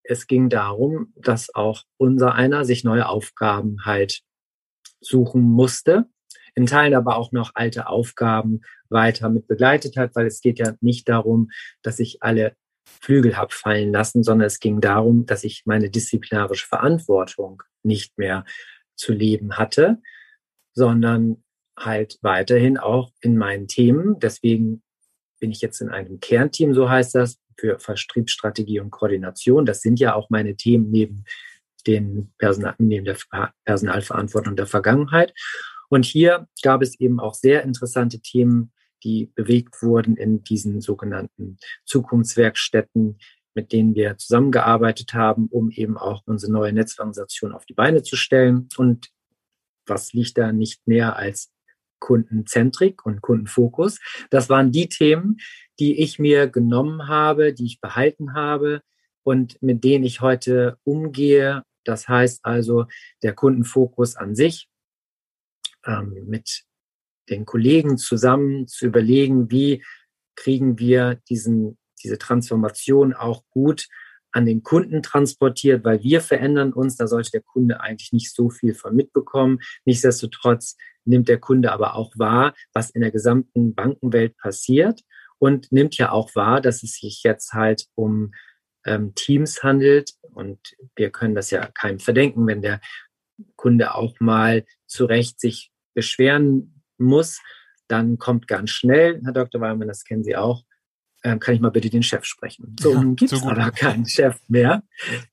[0.03, 4.21] Es ging darum, dass auch unser einer sich neue Aufgaben halt
[5.01, 6.05] suchen musste.
[6.55, 10.73] In Teilen aber auch noch alte Aufgaben weiter mit begleitet hat, weil es geht ja
[10.81, 11.51] nicht darum,
[11.83, 16.65] dass ich alle Flügel habe fallen lassen, sondern es ging darum, dass ich meine disziplinarische
[16.65, 18.45] Verantwortung nicht mehr
[18.95, 20.01] zu leben hatte,
[20.77, 21.43] sondern
[21.75, 24.19] halt weiterhin auch in meinen Themen.
[24.19, 24.83] Deswegen
[25.39, 29.65] bin ich jetzt in einem Kernteam, so heißt das, für Vertriebsstrategie und Koordination.
[29.65, 31.23] Das sind ja auch meine Themen neben
[31.87, 33.17] den Personal, neben der
[33.65, 35.33] Personalverantwortung der Vergangenheit.
[35.89, 38.71] Und hier gab es eben auch sehr interessante Themen,
[39.03, 43.17] die bewegt wurden in diesen sogenannten Zukunftswerkstätten,
[43.55, 48.15] mit denen wir zusammengearbeitet haben, um eben auch unsere neue Netzorganisation auf die Beine zu
[48.15, 48.69] stellen.
[48.77, 49.09] Und
[49.87, 51.51] was liegt da nicht mehr als
[51.99, 53.99] Kundenzentrik und Kundenfokus?
[54.29, 55.37] Das waren die Themen,
[55.79, 58.81] die ich mir genommen habe, die ich behalten habe
[59.23, 61.63] und mit denen ich heute umgehe.
[61.83, 62.85] Das heißt also
[63.23, 64.69] der Kundenfokus an sich
[65.85, 66.63] ähm, mit
[67.29, 69.83] den Kollegen zusammen zu überlegen, wie
[70.35, 73.87] kriegen wir diesen, diese Transformation auch gut
[74.31, 76.95] an den Kunden transportiert, weil wir verändern uns.
[76.95, 79.59] Da sollte der Kunde eigentlich nicht so viel von mitbekommen.
[79.85, 85.01] Nichtsdestotrotz nimmt der Kunde aber auch wahr, was in der gesamten Bankenwelt passiert
[85.39, 88.33] und nimmt ja auch wahr, dass es sich jetzt halt um
[88.85, 90.11] ähm, Teams handelt.
[90.21, 90.59] Und
[90.95, 92.81] wir können das ja keinem verdenken, wenn der
[93.55, 97.39] Kunde auch mal zu Recht sich beschweren muss,
[97.87, 99.61] dann kommt ganz schnell, Herr Dr.
[99.61, 100.63] Weimann, das kennen Sie auch,
[101.27, 102.75] äh, kann ich mal bitte den Chef sprechen.
[102.79, 104.83] So ja, gibt es aber keinen Chef mehr.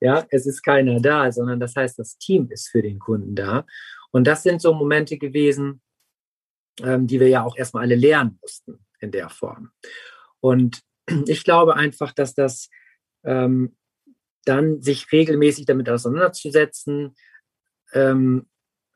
[0.01, 3.65] Ja, es ist keiner da, sondern das heißt, das Team ist für den Kunden da.
[4.11, 5.81] Und das sind so Momente gewesen,
[6.81, 9.71] ähm, die wir ja auch erstmal alle lernen mussten in der Form.
[10.39, 10.81] Und
[11.27, 12.69] ich glaube einfach, dass das
[13.23, 13.75] ähm,
[14.43, 17.15] dann sich regelmäßig damit auseinanderzusetzen
[17.93, 18.47] ähm,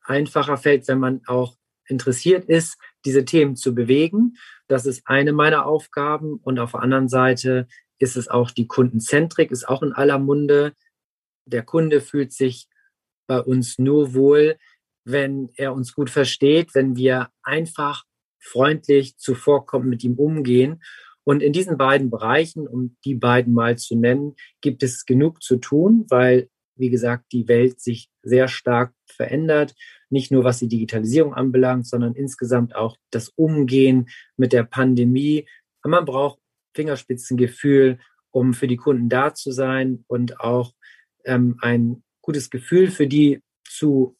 [0.04, 1.56] einfacher fällt, wenn man auch
[1.88, 4.36] interessiert ist, diese Themen zu bewegen.
[4.70, 6.40] Das ist eine meiner Aufgaben.
[6.44, 10.74] Und auf der anderen Seite ist es auch die Kundenzentrik, ist auch in aller Munde.
[11.46, 12.70] Der Kunde fühlt sich
[13.28, 14.58] bei uns nur wohl,
[15.04, 18.06] wenn er uns gut versteht, wenn wir einfach
[18.40, 20.82] freundlich zuvorkommen, mit ihm umgehen.
[21.24, 25.58] Und in diesen beiden Bereichen, um die beiden mal zu nennen, gibt es genug zu
[25.58, 29.74] tun, weil, wie gesagt, die Welt sich sehr stark verändert
[30.10, 35.48] nicht nur was die Digitalisierung anbelangt, sondern insgesamt auch das Umgehen mit der Pandemie.
[35.84, 36.40] Man braucht
[36.76, 38.00] Fingerspitzengefühl,
[38.32, 40.74] um für die Kunden da zu sein und auch
[41.26, 44.18] ähm, ein gutes Gefühl für die zu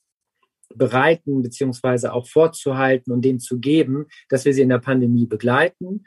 [0.76, 6.06] bereiten beziehungsweise auch vorzuhalten und denen zu geben, dass wir sie in der Pandemie begleiten,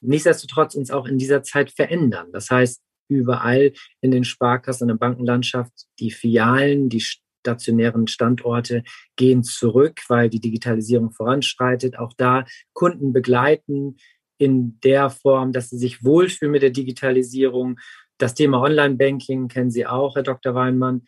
[0.00, 2.28] nichtsdestotrotz uns auch in dieser Zeit verändern.
[2.32, 7.00] Das heißt, überall in den Sparkassen, in der Bankenlandschaft, die Filialen, die
[7.42, 8.84] stationären Standorte
[9.16, 11.98] gehen zurück, weil die Digitalisierung voranschreitet.
[11.98, 13.96] Auch da Kunden begleiten
[14.38, 17.78] in der Form, dass sie sich wohlfühlen mit der Digitalisierung.
[18.18, 20.54] Das Thema Online-Banking kennen Sie auch, Herr Dr.
[20.54, 21.02] Weinmann.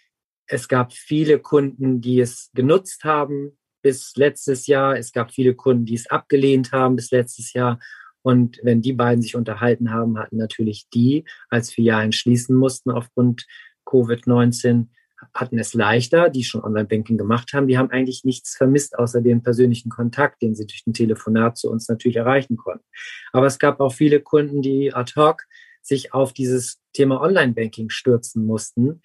[0.46, 4.96] Es gab viele Kunden, die es genutzt haben bis letztes Jahr.
[4.96, 7.78] Es gab viele Kunden, die es abgelehnt haben bis letztes Jahr.
[8.22, 13.46] Und wenn die beiden sich unterhalten haben, hatten natürlich die, als Filialen schließen mussten aufgrund
[13.86, 14.86] Covid-19,
[15.32, 17.68] hatten es leichter, die schon Online-Banking gemacht haben.
[17.68, 21.70] Die haben eigentlich nichts vermisst, außer den persönlichen Kontakt, den sie durch ein Telefonat zu
[21.70, 22.84] uns natürlich erreichen konnten.
[23.32, 25.44] Aber es gab auch viele Kunden, die ad hoc
[25.82, 29.02] sich auf dieses Thema Online-Banking stürzen mussten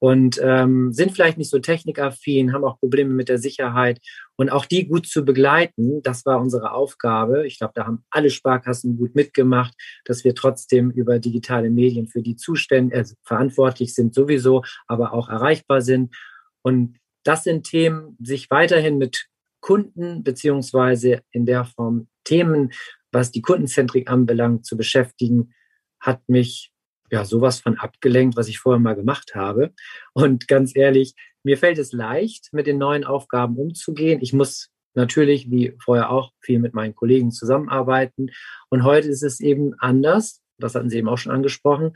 [0.00, 4.00] und ähm, sind vielleicht nicht so technikaffin, haben auch Probleme mit der Sicherheit
[4.36, 7.46] und auch die gut zu begleiten, das war unsere Aufgabe.
[7.46, 12.22] Ich glaube, da haben alle Sparkassen gut mitgemacht, dass wir trotzdem über digitale Medien für
[12.22, 16.14] die zuständig, äh, verantwortlich sind sowieso, aber auch erreichbar sind.
[16.62, 19.26] Und das sind Themen, sich weiterhin mit
[19.60, 22.72] Kunden beziehungsweise in der Form Themen,
[23.10, 25.52] was die Kundenzentrik anbelangt, zu beschäftigen,
[26.00, 26.70] hat mich
[27.10, 29.72] ja sowas von abgelenkt, was ich vorher mal gemacht habe.
[30.12, 34.20] Und ganz ehrlich, mir fällt es leicht, mit den neuen Aufgaben umzugehen.
[34.20, 38.30] Ich muss natürlich, wie vorher auch, viel mit meinen Kollegen zusammenarbeiten.
[38.68, 40.42] Und heute ist es eben anders.
[40.58, 41.92] Das hatten Sie eben auch schon angesprochen.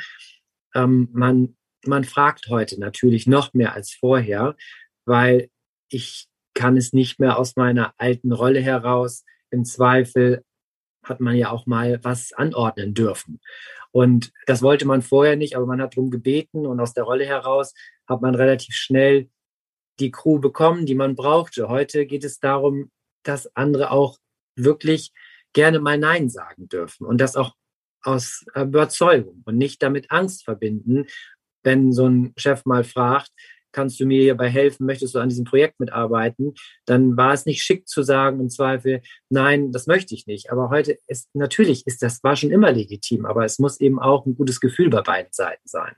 [0.74, 4.56] Ähm, man, man fragt heute natürlich noch mehr als vorher,
[5.04, 5.50] weil
[5.88, 9.24] ich kann es nicht mehr aus meiner alten Rolle heraus.
[9.50, 10.44] Im Zweifel
[11.02, 13.40] hat man ja auch mal was anordnen dürfen.
[13.92, 17.26] Und das wollte man vorher nicht, aber man hat darum gebeten und aus der Rolle
[17.26, 17.74] heraus
[18.08, 19.28] hat man relativ schnell
[20.00, 21.68] die Crew bekommen, die man brauchte.
[21.68, 22.90] Heute geht es darum,
[23.22, 24.18] dass andere auch
[24.56, 25.12] wirklich
[25.52, 27.54] gerne mal Nein sagen dürfen und das auch
[28.02, 31.06] aus Überzeugung und nicht damit Angst verbinden,
[31.62, 33.30] wenn so ein Chef mal fragt,
[33.72, 36.54] kannst du mir hierbei helfen, möchtest du an diesem Projekt mitarbeiten,
[36.86, 40.50] dann war es nicht schick zu sagen im Zweifel, nein, das möchte ich nicht.
[40.50, 44.26] Aber heute ist natürlich ist das war schon immer legitim, aber es muss eben auch
[44.26, 45.94] ein gutes Gefühl bei beiden Seiten sein.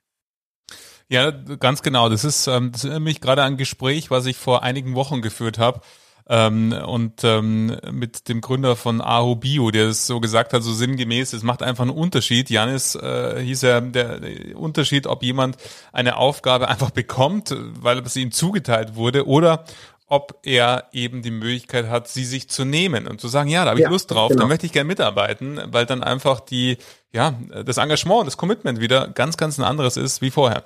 [1.09, 2.09] Ja, ganz genau.
[2.09, 5.59] Das ist, ähm, das erinnert mich gerade ein Gespräch, was ich vor einigen Wochen geführt
[5.59, 5.81] habe
[6.27, 10.73] ähm, und ähm, mit dem Gründer von Aho Bio, der es so gesagt hat, so
[10.73, 12.49] sinngemäß, es macht einfach einen Unterschied.
[12.49, 15.59] Janis äh, hieß er, der, der Unterschied, ob jemand
[15.93, 19.65] eine Aufgabe einfach bekommt, weil es ihm zugeteilt wurde, oder
[20.07, 23.71] ob er eben die Möglichkeit hat, sie sich zu nehmen und zu sagen, ja, da
[23.71, 24.43] habe ich ja, Lust drauf, genau.
[24.43, 26.79] da möchte ich gerne mitarbeiten, weil dann einfach die,
[27.13, 30.65] ja, das Engagement, das Commitment wieder ganz, ganz ein anderes ist wie vorher.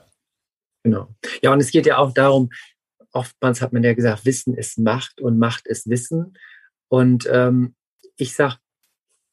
[0.84, 1.08] Genau.
[1.42, 2.50] Ja, und es geht ja auch darum,
[3.12, 6.36] oftmals hat man ja gesagt, Wissen ist Macht und Macht ist Wissen.
[6.88, 7.74] Und ähm,
[8.16, 8.56] ich sage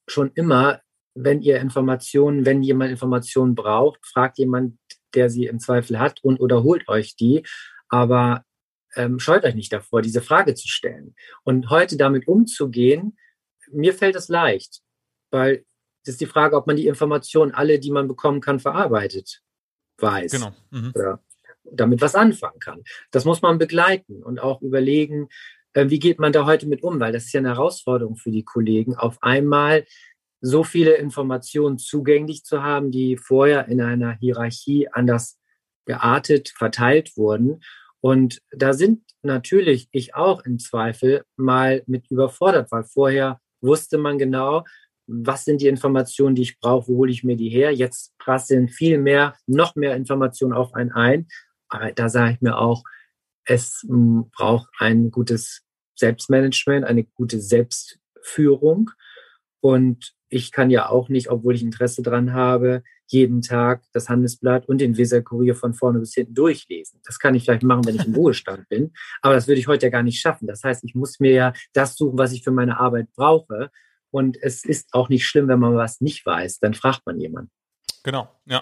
[0.08, 0.82] schon immer,
[1.16, 4.78] wenn ihr Informationen, wenn jemand Informationen braucht, fragt jemand,
[5.14, 7.46] der sie im Zweifel hat und oder holt euch die.
[7.88, 8.44] Aber
[8.96, 11.16] ähm, scheut euch nicht davor, diese Frage zu stellen.
[11.44, 13.18] Und heute damit umzugehen,
[13.72, 14.82] mir fällt es leicht,
[15.32, 15.66] weil
[16.04, 19.42] das ist die Frage, ob man die Informationen, alle, die man bekommen kann, verarbeitet,
[19.98, 20.32] weiß.
[20.32, 20.54] Genau.
[20.70, 20.92] Mhm.
[20.94, 21.24] Oder
[21.72, 22.84] damit was anfangen kann.
[23.12, 25.30] Das muss man begleiten und auch überlegen,
[25.74, 28.32] äh, wie geht man da heute mit um, weil das ist ja eine Herausforderung für
[28.32, 29.86] die Kollegen, auf einmal
[30.42, 35.40] so viele Informationen zugänglich zu haben, die vorher in einer Hierarchie anders
[35.86, 37.62] geartet verteilt wurden.
[38.00, 44.18] Und da sind natürlich ich auch im Zweifel mal mit überfordert, weil vorher wusste man
[44.18, 44.64] genau,
[45.08, 47.72] was sind die Informationen, die ich brauche, wo hole ich mir die her.
[47.72, 51.28] Jetzt prasseln viel mehr, noch mehr Informationen auf einen ein.
[51.76, 52.84] Aber da sage ich mir auch,
[53.46, 55.62] es hm, braucht ein gutes
[55.96, 58.92] Selbstmanagement, eine gute Selbstführung.
[59.62, 64.68] Und ich kann ja auch nicht, obwohl ich Interesse dran habe, jeden Tag das Handelsblatt
[64.68, 67.00] und den Weserkurier von vorne bis hinten durchlesen.
[67.06, 68.92] Das kann ich vielleicht machen, wenn ich im Ruhestand bin.
[69.22, 70.48] Aber das würde ich heute ja gar nicht schaffen.
[70.48, 73.70] Das heißt, ich muss mir ja das suchen, was ich für meine Arbeit brauche.
[74.10, 76.60] Und es ist auch nicht schlimm, wenn man was nicht weiß.
[76.60, 77.52] Dann fragt man jemanden.
[78.06, 78.62] Genau, ja.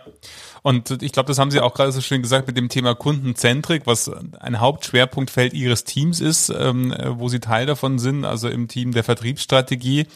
[0.61, 3.81] Und ich glaube, das haben Sie auch gerade so schön gesagt mit dem Thema Kundenzentrik,
[3.85, 8.93] was ein Hauptschwerpunktfeld Ihres Teams ist, ähm, wo Sie Teil davon sind, also im Team
[8.93, 10.07] der Vertriebsstrategie.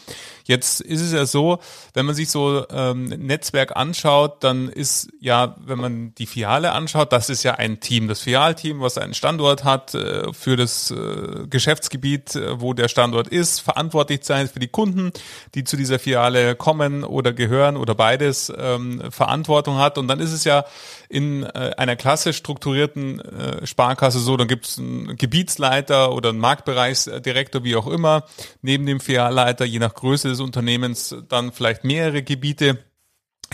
[0.48, 1.58] Jetzt ist es ja so,
[1.92, 7.12] wenn man sich so ähm, Netzwerk anschaut, dann ist ja, wenn man die Filiale anschaut,
[7.12, 11.46] das ist ja ein Team, das Filialteam, was einen Standort hat äh, für das äh,
[11.48, 15.12] Geschäftsgebiet, äh, wo der Standort ist, verantwortlich sein für die Kunden,
[15.54, 18.50] die zu dieser Filiale kommen oder gehören oder beides.
[18.56, 19.98] Ähm, Verantwortung hat.
[19.98, 20.64] Und dann ist es ja
[21.08, 26.38] in äh, einer klassisch strukturierten äh, Sparkasse so, dann gibt es einen Gebietsleiter oder einen
[26.38, 28.24] Marktbereichsdirektor, wie auch immer,
[28.62, 32.78] neben dem Filialleiter, je nach Größe des Unternehmens, dann vielleicht mehrere Gebiete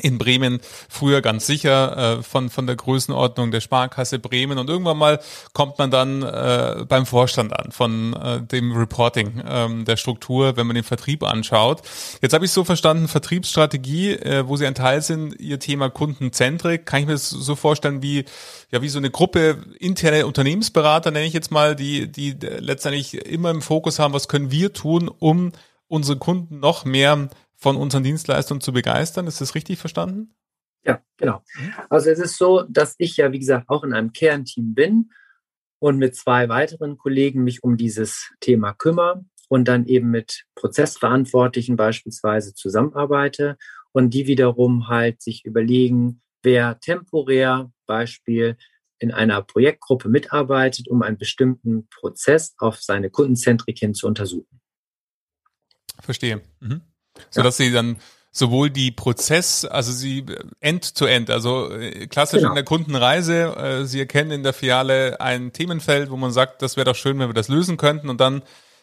[0.03, 0.61] in Bremen.
[0.89, 4.59] Früher ganz sicher äh, von von der Größenordnung der Sparkasse Bremen.
[4.59, 5.21] Und irgendwann mal
[5.53, 10.67] kommt man dann äh, beim Vorstand an von äh, dem Reporting ähm, der Struktur, wenn
[10.67, 11.83] man den Vertrieb anschaut.
[12.21, 16.87] Jetzt habe ich so verstanden, Vertriebsstrategie, äh, wo Sie ein Teil sind, Ihr Thema Kundenzentrik,
[16.87, 18.25] kann ich mir das so vorstellen wie
[18.73, 23.51] ja wie so eine Gruppe interne Unternehmensberater nenne ich jetzt mal, die die letztendlich immer
[23.51, 25.53] im Fokus haben, was können wir tun, um
[25.95, 29.27] unsere Kunden noch mehr von unseren Dienstleistungen zu begeistern.
[29.27, 30.35] Ist das richtig verstanden?
[30.85, 31.43] Ja, genau.
[31.89, 35.11] Also es ist so, dass ich ja, wie gesagt, auch in einem Kernteam bin
[35.79, 41.77] und mit zwei weiteren Kollegen mich um dieses Thema kümmere und dann eben mit Prozessverantwortlichen
[41.77, 43.57] beispielsweise zusammenarbeite
[43.93, 48.57] und die wiederum halt sich überlegen, wer temporär Beispiel
[48.99, 54.61] in einer Projektgruppe mitarbeitet, um einen bestimmten Prozess auf seine Kundenzentrik hin zu untersuchen.
[56.01, 56.43] Verstehe.
[56.61, 56.83] Mhm
[57.31, 57.67] so dass ja.
[57.67, 57.97] sie dann
[58.31, 60.27] sowohl die Prozess, also sie
[60.61, 62.51] end-to-end, also äh, klassisch genau.
[62.51, 66.77] in der Kundenreise, äh, sie erkennen in der Filiale ein Themenfeld, wo man sagt, das
[66.77, 68.43] wäre doch schön, wenn wir das lösen könnten und dann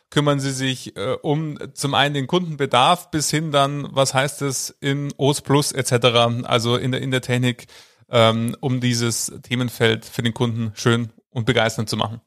[0.10, 4.70] kümmern sie sich äh, um zum einen den Kundenbedarf bis hin dann, was heißt es
[4.80, 7.68] in OS Plus etc., also in der, in der Technik
[8.10, 12.22] ähm, um dieses Themenfeld für den Kunden schön und begeisternd zu machen.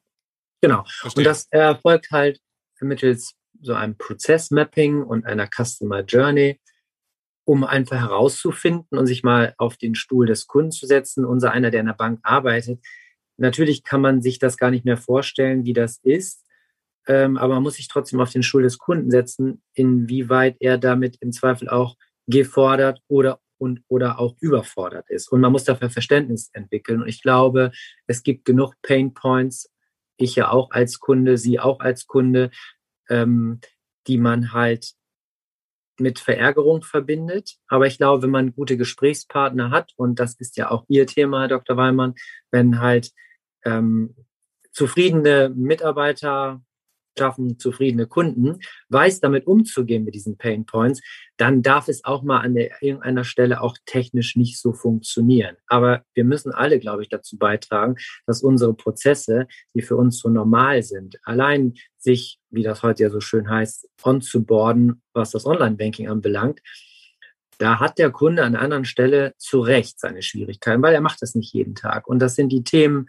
[0.63, 0.85] Genau.
[1.01, 1.21] Verstehe.
[1.21, 2.41] Und das erfolgt halt
[2.81, 6.61] mittels so einem Prozessmapping und einer Customer Journey,
[7.45, 11.25] um einfach herauszufinden und sich mal auf den Stuhl des Kunden zu setzen.
[11.25, 12.81] Unser einer, der in der Bank arbeitet.
[13.37, 16.45] Natürlich kann man sich das gar nicht mehr vorstellen, wie das ist.
[17.07, 21.17] Ähm, aber man muss sich trotzdem auf den Stuhl des Kunden setzen, inwieweit er damit
[21.21, 25.31] im Zweifel auch gefordert oder und oder auch überfordert ist.
[25.31, 27.03] Und man muss dafür Verständnis entwickeln.
[27.03, 27.73] Und ich glaube,
[28.07, 29.71] es gibt genug Pain Points,
[30.17, 32.51] ich ja auch als Kunde, Sie auch als Kunde,
[33.09, 33.61] ähm,
[34.07, 34.95] die man halt
[35.99, 37.57] mit Verärgerung verbindet.
[37.69, 41.41] Aber ich glaube, wenn man gute Gesprächspartner hat, und das ist ja auch Ihr Thema,
[41.41, 41.77] Herr Dr.
[41.77, 42.15] Weimann,
[42.51, 43.13] wenn halt
[43.65, 44.15] ähm,
[44.73, 46.63] zufriedene Mitarbeiter
[47.19, 51.01] schaffen zufriedene Kunden, weiß damit umzugehen mit diesen Pain Points,
[51.37, 55.57] dann darf es auch mal an der, irgendeiner Stelle auch technisch nicht so funktionieren.
[55.67, 57.97] Aber wir müssen alle, glaube ich, dazu beitragen,
[58.27, 63.11] dass unsere Prozesse, die für uns so normal sind, allein sich, wie das heute ja
[63.11, 66.61] so schön heißt, on boarden, was das Online-Banking anbelangt,
[67.59, 71.23] da hat der Kunde an einer anderen Stelle zu Recht seine Schwierigkeiten, weil er macht
[71.23, 72.07] das nicht jeden Tag.
[72.07, 73.07] Und das sind die Themen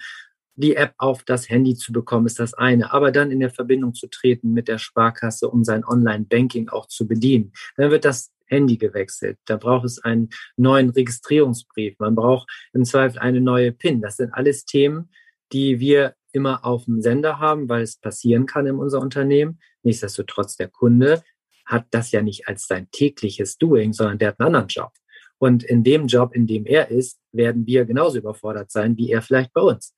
[0.55, 2.93] die App auf das Handy zu bekommen, ist das eine.
[2.93, 7.07] Aber dann in der Verbindung zu treten mit der Sparkasse, um sein Online-Banking auch zu
[7.07, 7.51] bedienen.
[7.75, 9.37] Dann wird das Handy gewechselt.
[9.45, 11.95] Da braucht es einen neuen Registrierungsbrief.
[11.99, 14.01] Man braucht im Zweifel eine neue PIN.
[14.01, 15.09] Das sind alles Themen,
[15.51, 19.59] die wir immer auf dem Sender haben, weil es passieren kann in unser Unternehmen.
[19.83, 21.23] Nichtsdestotrotz, der Kunde
[21.65, 24.91] hat das ja nicht als sein tägliches Doing, sondern der hat einen anderen Job.
[25.37, 29.21] Und in dem Job, in dem er ist, werden wir genauso überfordert sein, wie er
[29.21, 29.93] vielleicht bei uns.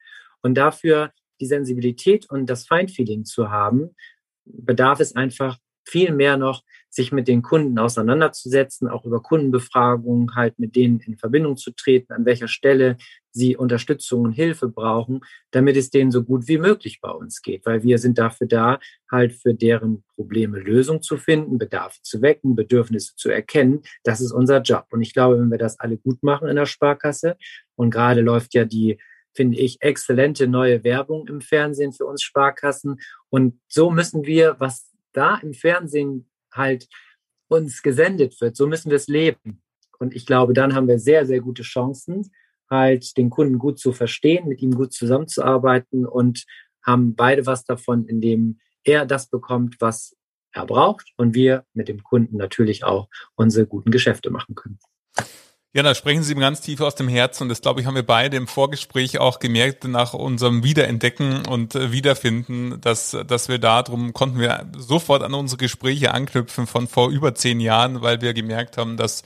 [0.48, 3.96] Und dafür die Sensibilität und das Feinfeeling zu haben,
[4.46, 10.58] bedarf es einfach viel mehr noch, sich mit den Kunden auseinanderzusetzen, auch über Kundenbefragungen halt
[10.58, 12.96] mit denen in Verbindung zu treten, an welcher Stelle
[13.32, 15.20] sie Unterstützung und Hilfe brauchen,
[15.52, 18.80] damit es denen so gut wie möglich bei uns geht, weil wir sind dafür da,
[19.12, 23.82] halt für deren Probleme Lösungen zu finden, Bedarfe zu wecken, Bedürfnisse zu erkennen.
[24.04, 24.86] Das ist unser Job.
[24.92, 27.36] Und ich glaube, wenn wir das alle gut machen in der Sparkasse
[27.76, 28.98] und gerade läuft ja die
[29.38, 33.00] finde ich, exzellente neue Werbung im Fernsehen für uns Sparkassen.
[33.30, 36.90] Und so müssen wir, was da im Fernsehen halt
[37.48, 39.62] uns gesendet wird, so müssen wir es leben.
[40.00, 42.32] Und ich glaube, dann haben wir sehr, sehr gute Chancen,
[42.70, 46.46] halt den Kunden gut zu verstehen, mit ihm gut zusammenzuarbeiten und
[46.86, 50.16] haben beide was davon, indem er das bekommt, was
[50.52, 54.80] er braucht und wir mit dem Kunden natürlich auch unsere guten Geschäfte machen können.
[55.74, 57.96] Ja, da sprechen Sie ihm ganz tief aus dem Herzen und das, glaube ich, haben
[57.96, 63.60] wir beide im Vorgespräch auch gemerkt nach unserem Wiederentdecken und äh, Wiederfinden, dass, dass wir
[63.60, 68.22] da drum konnten wir sofort an unsere Gespräche anknüpfen von vor über zehn Jahren, weil
[68.22, 69.24] wir gemerkt haben, dass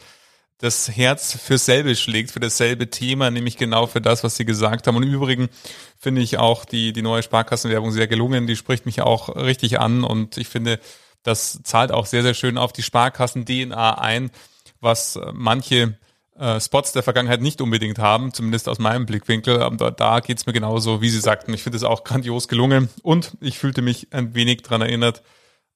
[0.57, 4.87] das Herz für selbe schlägt, für dasselbe Thema, nämlich genau für das, was Sie gesagt
[4.87, 4.95] haben.
[4.95, 5.49] Und im Übrigen
[5.97, 8.45] finde ich auch die, die neue Sparkassenwerbung sehr gelungen.
[8.45, 10.79] Die spricht mich auch richtig an und ich finde,
[11.23, 14.31] das zahlt auch sehr, sehr schön auf die Sparkassen-DNA ein,
[14.81, 16.10] was manche äh,
[16.59, 19.61] Spots der Vergangenheit nicht unbedingt haben, zumindest aus meinem Blickwinkel.
[19.61, 21.53] Aber da, da geht es mir genauso, wie Sie sagten.
[21.53, 25.21] Ich finde es auch grandios gelungen und ich fühlte mich ein wenig dran erinnert,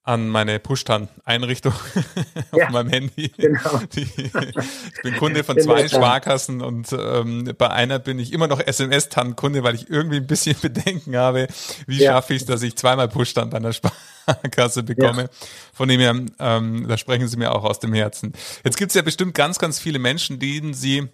[0.06, 1.74] an meine Push-Tan-Einrichtung
[2.56, 3.30] ja, auf meinem Handy.
[3.30, 3.82] Genau.
[3.96, 8.60] Die, ich bin Kunde von zwei Sparkassen und ähm, bei einer bin ich immer noch
[8.60, 11.48] SMS-Tan-Kunde, weil ich irgendwie ein bisschen Bedenken habe,
[11.88, 12.12] wie ja.
[12.12, 15.24] schaffe ich es, dass ich zweimal Push-Tan bei einer Sparkasse bekomme.
[15.24, 15.30] Ja.
[15.74, 18.34] Von dem her, ähm, da sprechen Sie mir auch aus dem Herzen.
[18.64, 21.10] Jetzt gibt es ja bestimmt ganz, ganz viele Menschen, denen Sie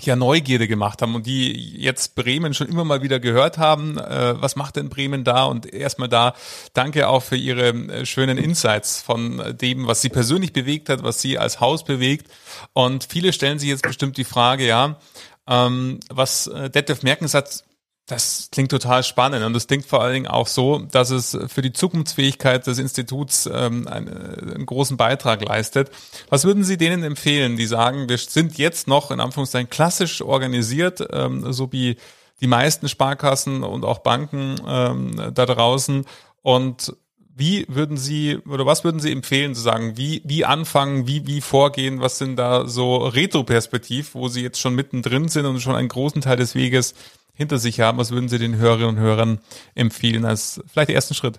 [0.00, 3.98] ja Neugierde gemacht haben und die jetzt Bremen schon immer mal wieder gehört haben.
[3.98, 5.44] Äh, was macht denn Bremen da?
[5.44, 6.34] Und erstmal da
[6.72, 11.20] danke auch für Ihre äh, schönen Insights von dem, was Sie persönlich bewegt hat, was
[11.20, 12.28] Sie als Haus bewegt.
[12.72, 14.98] Und viele stellen sich jetzt bestimmt die Frage, ja,
[15.46, 17.64] ähm, was äh, Detlef Merkens hat
[18.06, 21.62] das klingt total spannend und es klingt vor allen Dingen auch so, dass es für
[21.62, 25.90] die Zukunftsfähigkeit des Instituts ähm, einen, einen, großen Beitrag leistet.
[26.28, 31.06] Was würden Sie denen empfehlen, die sagen, wir sind jetzt noch in Anführungszeichen klassisch organisiert,
[31.12, 31.96] ähm, so wie
[32.42, 36.04] die meisten Sparkassen und auch Banken ähm, da draußen
[36.42, 36.94] und
[37.36, 39.96] wie würden Sie oder was würden Sie empfehlen zu sagen?
[39.96, 42.00] Wie, wie anfangen, wie, wie vorgehen?
[42.00, 46.20] Was sind da so Retro-Perspektiv, wo Sie jetzt schon mittendrin sind und schon einen großen
[46.20, 46.94] Teil des Weges
[47.34, 47.98] hinter sich haben?
[47.98, 49.40] Was würden Sie den Hörerinnen und Hörern
[49.74, 51.38] empfehlen als vielleicht ersten Schritt?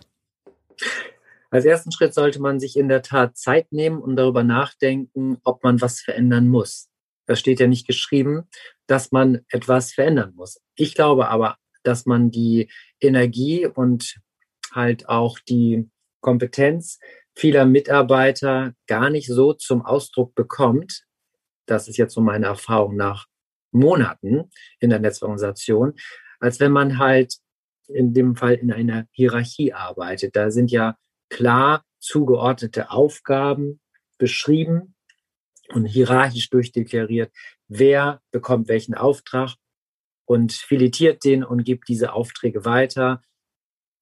[1.50, 5.64] Als ersten Schritt sollte man sich in der Tat Zeit nehmen und darüber nachdenken, ob
[5.64, 6.90] man was verändern muss.
[7.28, 8.48] Da steht ja nicht geschrieben,
[8.88, 10.60] dass man etwas verändern muss.
[10.76, 12.70] Ich glaube aber, dass man die
[13.00, 14.18] Energie und
[14.74, 15.90] halt auch die
[16.20, 17.00] Kompetenz
[17.36, 21.04] vieler Mitarbeiter gar nicht so zum Ausdruck bekommt.
[21.66, 23.28] Das ist jetzt so meine Erfahrung nach
[23.76, 24.50] Monaten
[24.80, 25.94] in der Netzorganisation,
[26.40, 27.36] als wenn man halt
[27.88, 30.36] in dem Fall in einer Hierarchie arbeitet.
[30.36, 30.98] Da sind ja
[31.30, 33.80] klar zugeordnete Aufgaben
[34.18, 34.96] beschrieben
[35.74, 37.32] und hierarchisch durchdeklariert,
[37.68, 39.56] wer bekommt welchen Auftrag
[40.26, 43.22] und filetiert den und gibt diese Aufträge weiter.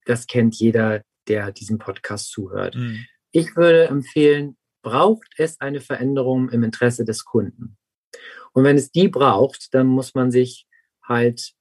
[0.04, 2.74] Das kennt jeder, der diesem Podcast zuhört.
[2.74, 3.06] Mhm.
[3.32, 7.76] Ich würde empfehlen, braucht es eine Veränderung im Interesse des Kunden?
[8.52, 10.66] Und wenn es die braucht, dann muss man sich
[11.02, 11.54] halt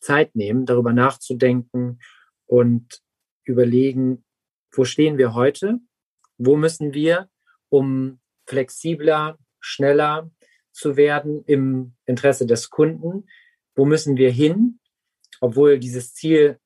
[0.00, 2.00] Zeit nehmen, darüber nachzudenken
[2.46, 3.00] und
[3.44, 4.24] überlegen,
[4.72, 5.78] wo stehen wir heute?
[6.38, 7.28] Wo müssen wir,
[7.68, 10.30] um flexibler, schneller
[10.72, 13.28] zu werden im Interesse des Kunden?
[13.74, 14.80] Wo müssen wir hin?
[15.40, 16.58] Obwohl dieses Ziel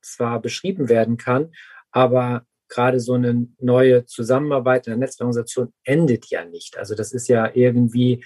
[0.00, 1.52] zwar beschrieben werden kann,
[1.90, 6.76] aber gerade so eine neue Zusammenarbeit in der Netzorganisation endet ja nicht.
[6.78, 8.24] Also das ist ja irgendwie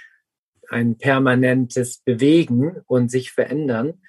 [0.71, 4.03] ein permanentes Bewegen und sich verändern.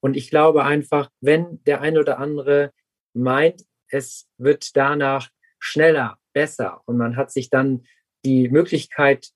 [0.00, 2.72] Und ich glaube einfach, wenn der ein oder andere
[3.14, 7.84] meint, es wird danach schneller, besser und man hat sich dann
[8.24, 9.30] die Möglichkeit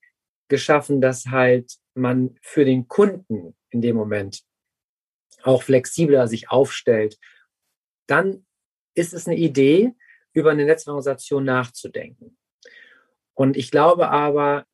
[0.48, 4.42] geschaffen, dass halt man für den Kunden in dem Moment
[5.42, 7.18] auch flexibler sich aufstellt,
[8.06, 8.44] dann
[8.94, 9.94] ist es eine Idee,
[10.32, 12.36] über eine Netzorganisation nachzudenken.
[13.34, 14.66] Und ich glaube aber,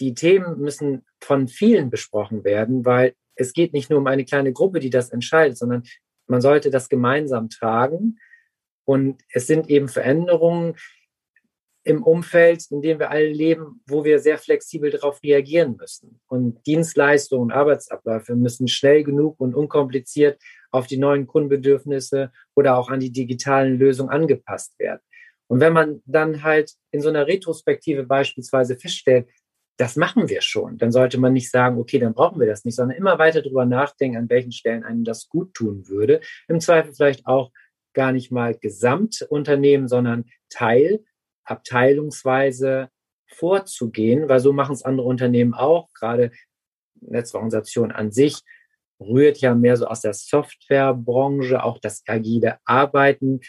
[0.00, 4.52] die Themen müssen von vielen besprochen werden, weil es geht nicht nur um eine kleine
[4.52, 5.84] Gruppe, die das entscheidet, sondern
[6.26, 8.18] man sollte das gemeinsam tragen.
[8.84, 10.74] Und es sind eben Veränderungen
[11.82, 16.20] im Umfeld, in dem wir alle leben, wo wir sehr flexibel darauf reagieren müssen.
[16.28, 20.40] Und Dienstleistungen und Arbeitsabläufe müssen schnell genug und unkompliziert
[20.70, 25.00] auf die neuen Kundenbedürfnisse oder auch an die digitalen Lösungen angepasst werden.
[25.48, 29.28] Und wenn man dann halt in so einer Retrospektive beispielsweise feststellt,
[29.80, 32.76] das machen wir schon, dann sollte man nicht sagen, okay, dann brauchen wir das nicht,
[32.76, 36.20] sondern immer weiter darüber nachdenken, an welchen Stellen einem das gut tun würde.
[36.48, 37.50] Im Zweifel vielleicht auch
[37.94, 41.02] gar nicht mal Gesamtunternehmen, sondern Teil,
[41.44, 42.90] abteilungsweise
[43.26, 46.30] vorzugehen, weil so machen es andere Unternehmen auch, gerade
[47.00, 48.42] Netzorganisation an sich
[49.00, 53.40] rührt ja mehr so aus der Softwarebranche, auch das agile Arbeiten.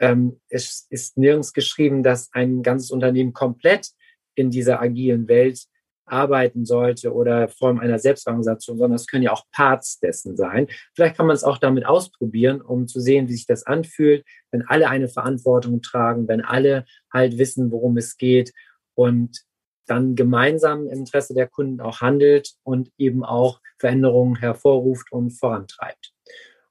[0.00, 3.90] Ähm, es ist nirgends geschrieben, dass ein ganzes Unternehmen komplett
[4.34, 5.68] in dieser agilen Welt
[6.06, 10.68] arbeiten sollte oder Form einer Selbstorganisation, sondern es können ja auch Parts dessen sein.
[10.94, 14.62] Vielleicht kann man es auch damit ausprobieren, um zu sehen, wie sich das anfühlt, wenn
[14.62, 18.52] alle eine Verantwortung tragen, wenn alle halt wissen, worum es geht
[18.94, 19.44] und
[19.86, 26.12] dann gemeinsam im Interesse der Kunden auch handelt und eben auch Veränderungen hervorruft und vorantreibt.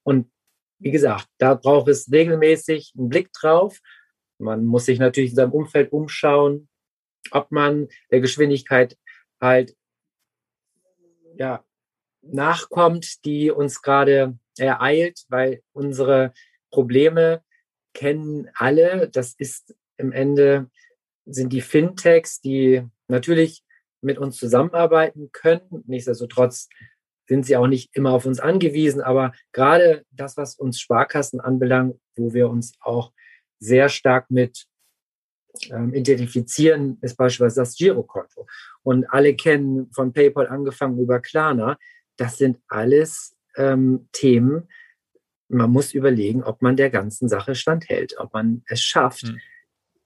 [0.03, 0.29] Und
[0.79, 3.79] wie gesagt, da braucht es regelmäßig einen Blick drauf.
[4.37, 6.67] Man muss sich natürlich in seinem Umfeld umschauen,
[7.31, 8.97] ob man der Geschwindigkeit
[9.45, 9.75] halt
[11.37, 11.63] ja,
[12.21, 16.33] nachkommt, die uns gerade ereilt, weil unsere
[16.71, 17.43] Probleme
[17.93, 19.09] kennen alle.
[19.09, 20.69] Das ist im Ende
[21.25, 23.63] sind die Fintechs, die natürlich
[24.01, 25.83] mit uns zusammenarbeiten können.
[25.87, 26.69] Nichtsdestotrotz
[27.27, 31.99] sind sie auch nicht immer auf uns angewiesen, aber gerade das, was uns Sparkassen anbelangt,
[32.15, 33.13] wo wir uns auch
[33.59, 34.67] sehr stark mit
[35.71, 38.47] ähm, identifizieren, ist beispielsweise das Girokonto.
[38.83, 41.77] Und alle kennen von PayPal angefangen über Klarna.
[42.17, 44.67] Das sind alles ähm, Themen.
[45.47, 49.39] Man muss überlegen, ob man der ganzen Sache standhält, ob man es schafft, hm.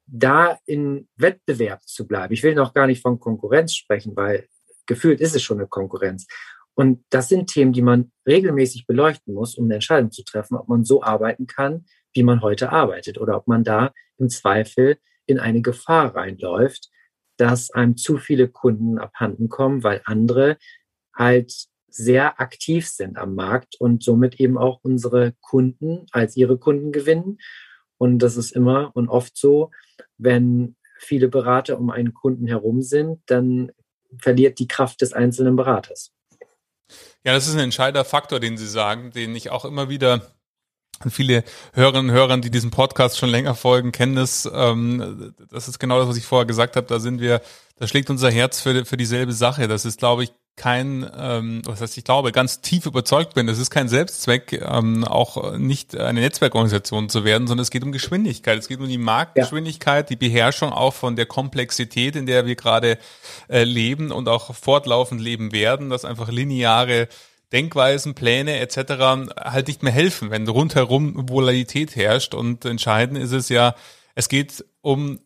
[0.05, 2.33] da in Wettbewerb zu bleiben.
[2.33, 4.47] Ich will noch gar nicht von Konkurrenz sprechen, weil
[4.85, 6.27] gefühlt ist es schon eine Konkurrenz.
[6.73, 10.67] Und das sind Themen, die man regelmäßig beleuchten muss, um eine Entscheidung zu treffen, ob
[10.69, 14.97] man so arbeiten kann, wie man heute arbeitet, oder ob man da im Zweifel
[15.29, 16.89] in eine Gefahr reinläuft,
[17.37, 20.57] dass einem zu viele Kunden abhanden kommen, weil andere
[21.15, 21.53] halt
[21.87, 27.39] sehr aktiv sind am Markt und somit eben auch unsere Kunden als ihre Kunden gewinnen.
[27.97, 29.71] Und das ist immer und oft so,
[30.17, 33.71] wenn viele Berater um einen Kunden herum sind, dann
[34.17, 36.11] verliert die Kraft des einzelnen Beraters.
[37.23, 40.38] Ja, das ist ein entscheidender Faktor, den Sie sagen, den ich auch immer wieder
[41.09, 41.43] Viele
[41.73, 44.49] Hörerinnen und Hörer, die diesem Podcast schon länger folgen, kennen das.
[44.51, 46.87] Ähm, das ist genau das, was ich vorher gesagt habe.
[46.87, 47.41] Da sind wir,
[47.77, 49.67] da schlägt unser Herz für, für dieselbe Sache.
[49.67, 53.59] Das ist, glaube ich, kein, ähm, was heißt, ich glaube, ganz tief überzeugt bin, es
[53.59, 58.59] ist kein Selbstzweck, ähm, auch nicht eine Netzwerkorganisation zu werden, sondern es geht um Geschwindigkeit.
[58.59, 60.15] Es geht um die Marktgeschwindigkeit, ja.
[60.15, 62.99] die Beherrschung auch von der Komplexität, in der wir gerade
[63.47, 67.07] äh, leben und auch fortlaufend leben werden, dass einfach lineare
[67.51, 69.31] Denkweisen, Pläne etc.
[69.37, 72.33] halt nicht mehr helfen, wenn rundherum Volatilität herrscht.
[72.33, 73.75] Und entscheidend ist es ja,
[74.15, 75.19] es geht um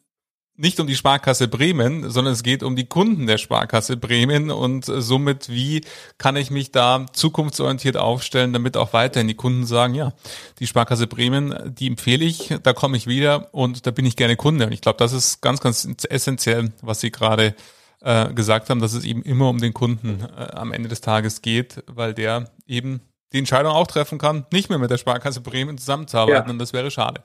[0.56, 4.86] nicht um die Sparkasse Bremen, sondern es geht um die Kunden der Sparkasse Bremen und
[4.86, 5.82] somit, wie
[6.20, 10.14] kann ich mich da zukunftsorientiert aufstellen, damit auch weiterhin die Kunden sagen, ja,
[10.60, 14.36] die Sparkasse Bremen, die empfehle ich, da komme ich wieder und da bin ich gerne
[14.36, 14.68] Kunde.
[14.68, 17.56] Und ich glaube, das ist ganz, ganz essentiell, was Sie gerade
[18.04, 21.42] äh, gesagt haben, dass es eben immer um den Kunden äh, am Ende des Tages
[21.42, 23.02] geht, weil der eben
[23.32, 26.52] die Entscheidung auch treffen kann, nicht mehr mit der Sparkasse Bremen zusammenzuarbeiten ja.
[26.52, 27.24] und das wäre schade.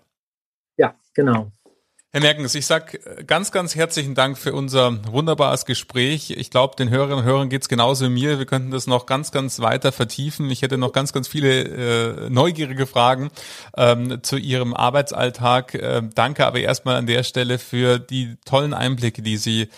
[0.76, 1.52] Ja, genau.
[2.10, 6.30] Herr Merkens, ich sag äh, ganz, ganz herzlichen Dank für unser wunderbares Gespräch.
[6.30, 8.38] Ich glaube, den Hörerinnen und Hörern geht's genauso wie mir.
[8.38, 10.50] Wir könnten das noch ganz, ganz weiter vertiefen.
[10.50, 11.64] Ich hätte noch ganz, ganz viele
[12.26, 13.30] äh, neugierige Fragen
[13.76, 15.74] ähm, zu Ihrem Arbeitsalltag.
[15.74, 19.68] Äh, danke aber erstmal an der Stelle für die tollen Einblicke, die Sie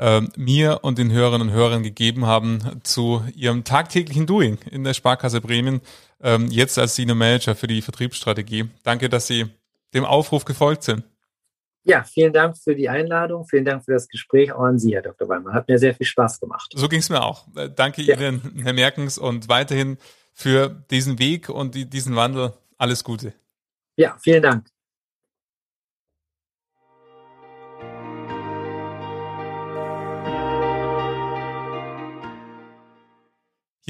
[0.00, 4.94] äh, mir und den Hörerinnen und Hörern gegeben haben zu Ihrem tagtäglichen Doing in der
[4.94, 5.82] Sparkasse Bremen,
[6.22, 8.68] ähm, jetzt als Senior Manager für die Vertriebsstrategie.
[8.82, 9.46] Danke, dass Sie
[9.94, 11.04] dem Aufruf gefolgt sind.
[11.84, 13.46] Ja, vielen Dank für die Einladung.
[13.46, 15.28] Vielen Dank für das Gespräch auch an Sie, Herr Dr.
[15.28, 15.54] Weimann.
[15.54, 16.72] Hat mir sehr viel Spaß gemacht.
[16.74, 17.46] So ging es mir auch.
[17.56, 18.16] Äh, danke ja.
[18.16, 19.98] Ihnen, Herr Merkens, und weiterhin
[20.32, 22.52] für diesen Weg und die, diesen Wandel.
[22.78, 23.34] Alles Gute.
[23.96, 24.66] Ja, vielen Dank.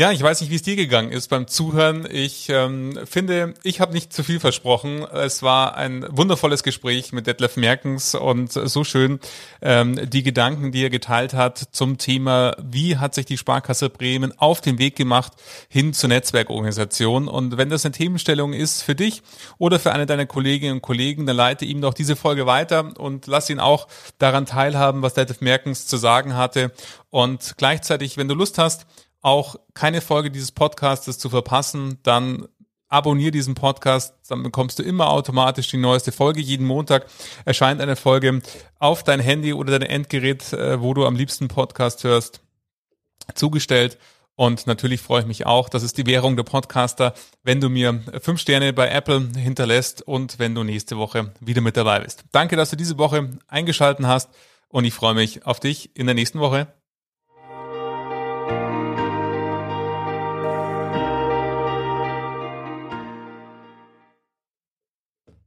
[0.00, 2.08] Ja, ich weiß nicht, wie es dir gegangen ist beim Zuhören.
[2.10, 5.04] Ich ähm, finde, ich habe nicht zu viel versprochen.
[5.04, 9.20] Es war ein wundervolles Gespräch mit Detlef Merkens und so schön
[9.60, 14.32] ähm, die Gedanken, die er geteilt hat zum Thema, wie hat sich die Sparkasse Bremen
[14.38, 15.34] auf den Weg gemacht
[15.68, 17.28] hin zur Netzwerkorganisation.
[17.28, 19.20] Und wenn das eine Themenstellung ist für dich
[19.58, 23.26] oder für eine deiner Kolleginnen und Kollegen, dann leite ihm doch diese Folge weiter und
[23.26, 23.86] lass ihn auch
[24.16, 26.72] daran teilhaben, was Detlef Merkens zu sagen hatte.
[27.10, 28.86] Und gleichzeitig, wenn du Lust hast,
[29.22, 32.48] auch keine Folge dieses Podcasts zu verpassen, dann
[32.88, 36.40] abonniere diesen Podcast, dann bekommst du immer automatisch die neueste Folge.
[36.40, 37.06] Jeden Montag
[37.44, 38.42] erscheint eine Folge
[38.78, 42.40] auf dein Handy oder dein Endgerät, äh, wo du am liebsten Podcast hörst,
[43.34, 43.96] zugestellt.
[44.34, 48.02] Und natürlich freue ich mich auch, das ist die Währung der Podcaster, wenn du mir
[48.22, 52.24] fünf Sterne bei Apple hinterlässt und wenn du nächste Woche wieder mit dabei bist.
[52.32, 54.30] Danke, dass du diese Woche eingeschalten hast
[54.68, 56.68] und ich freue mich auf dich in der nächsten Woche.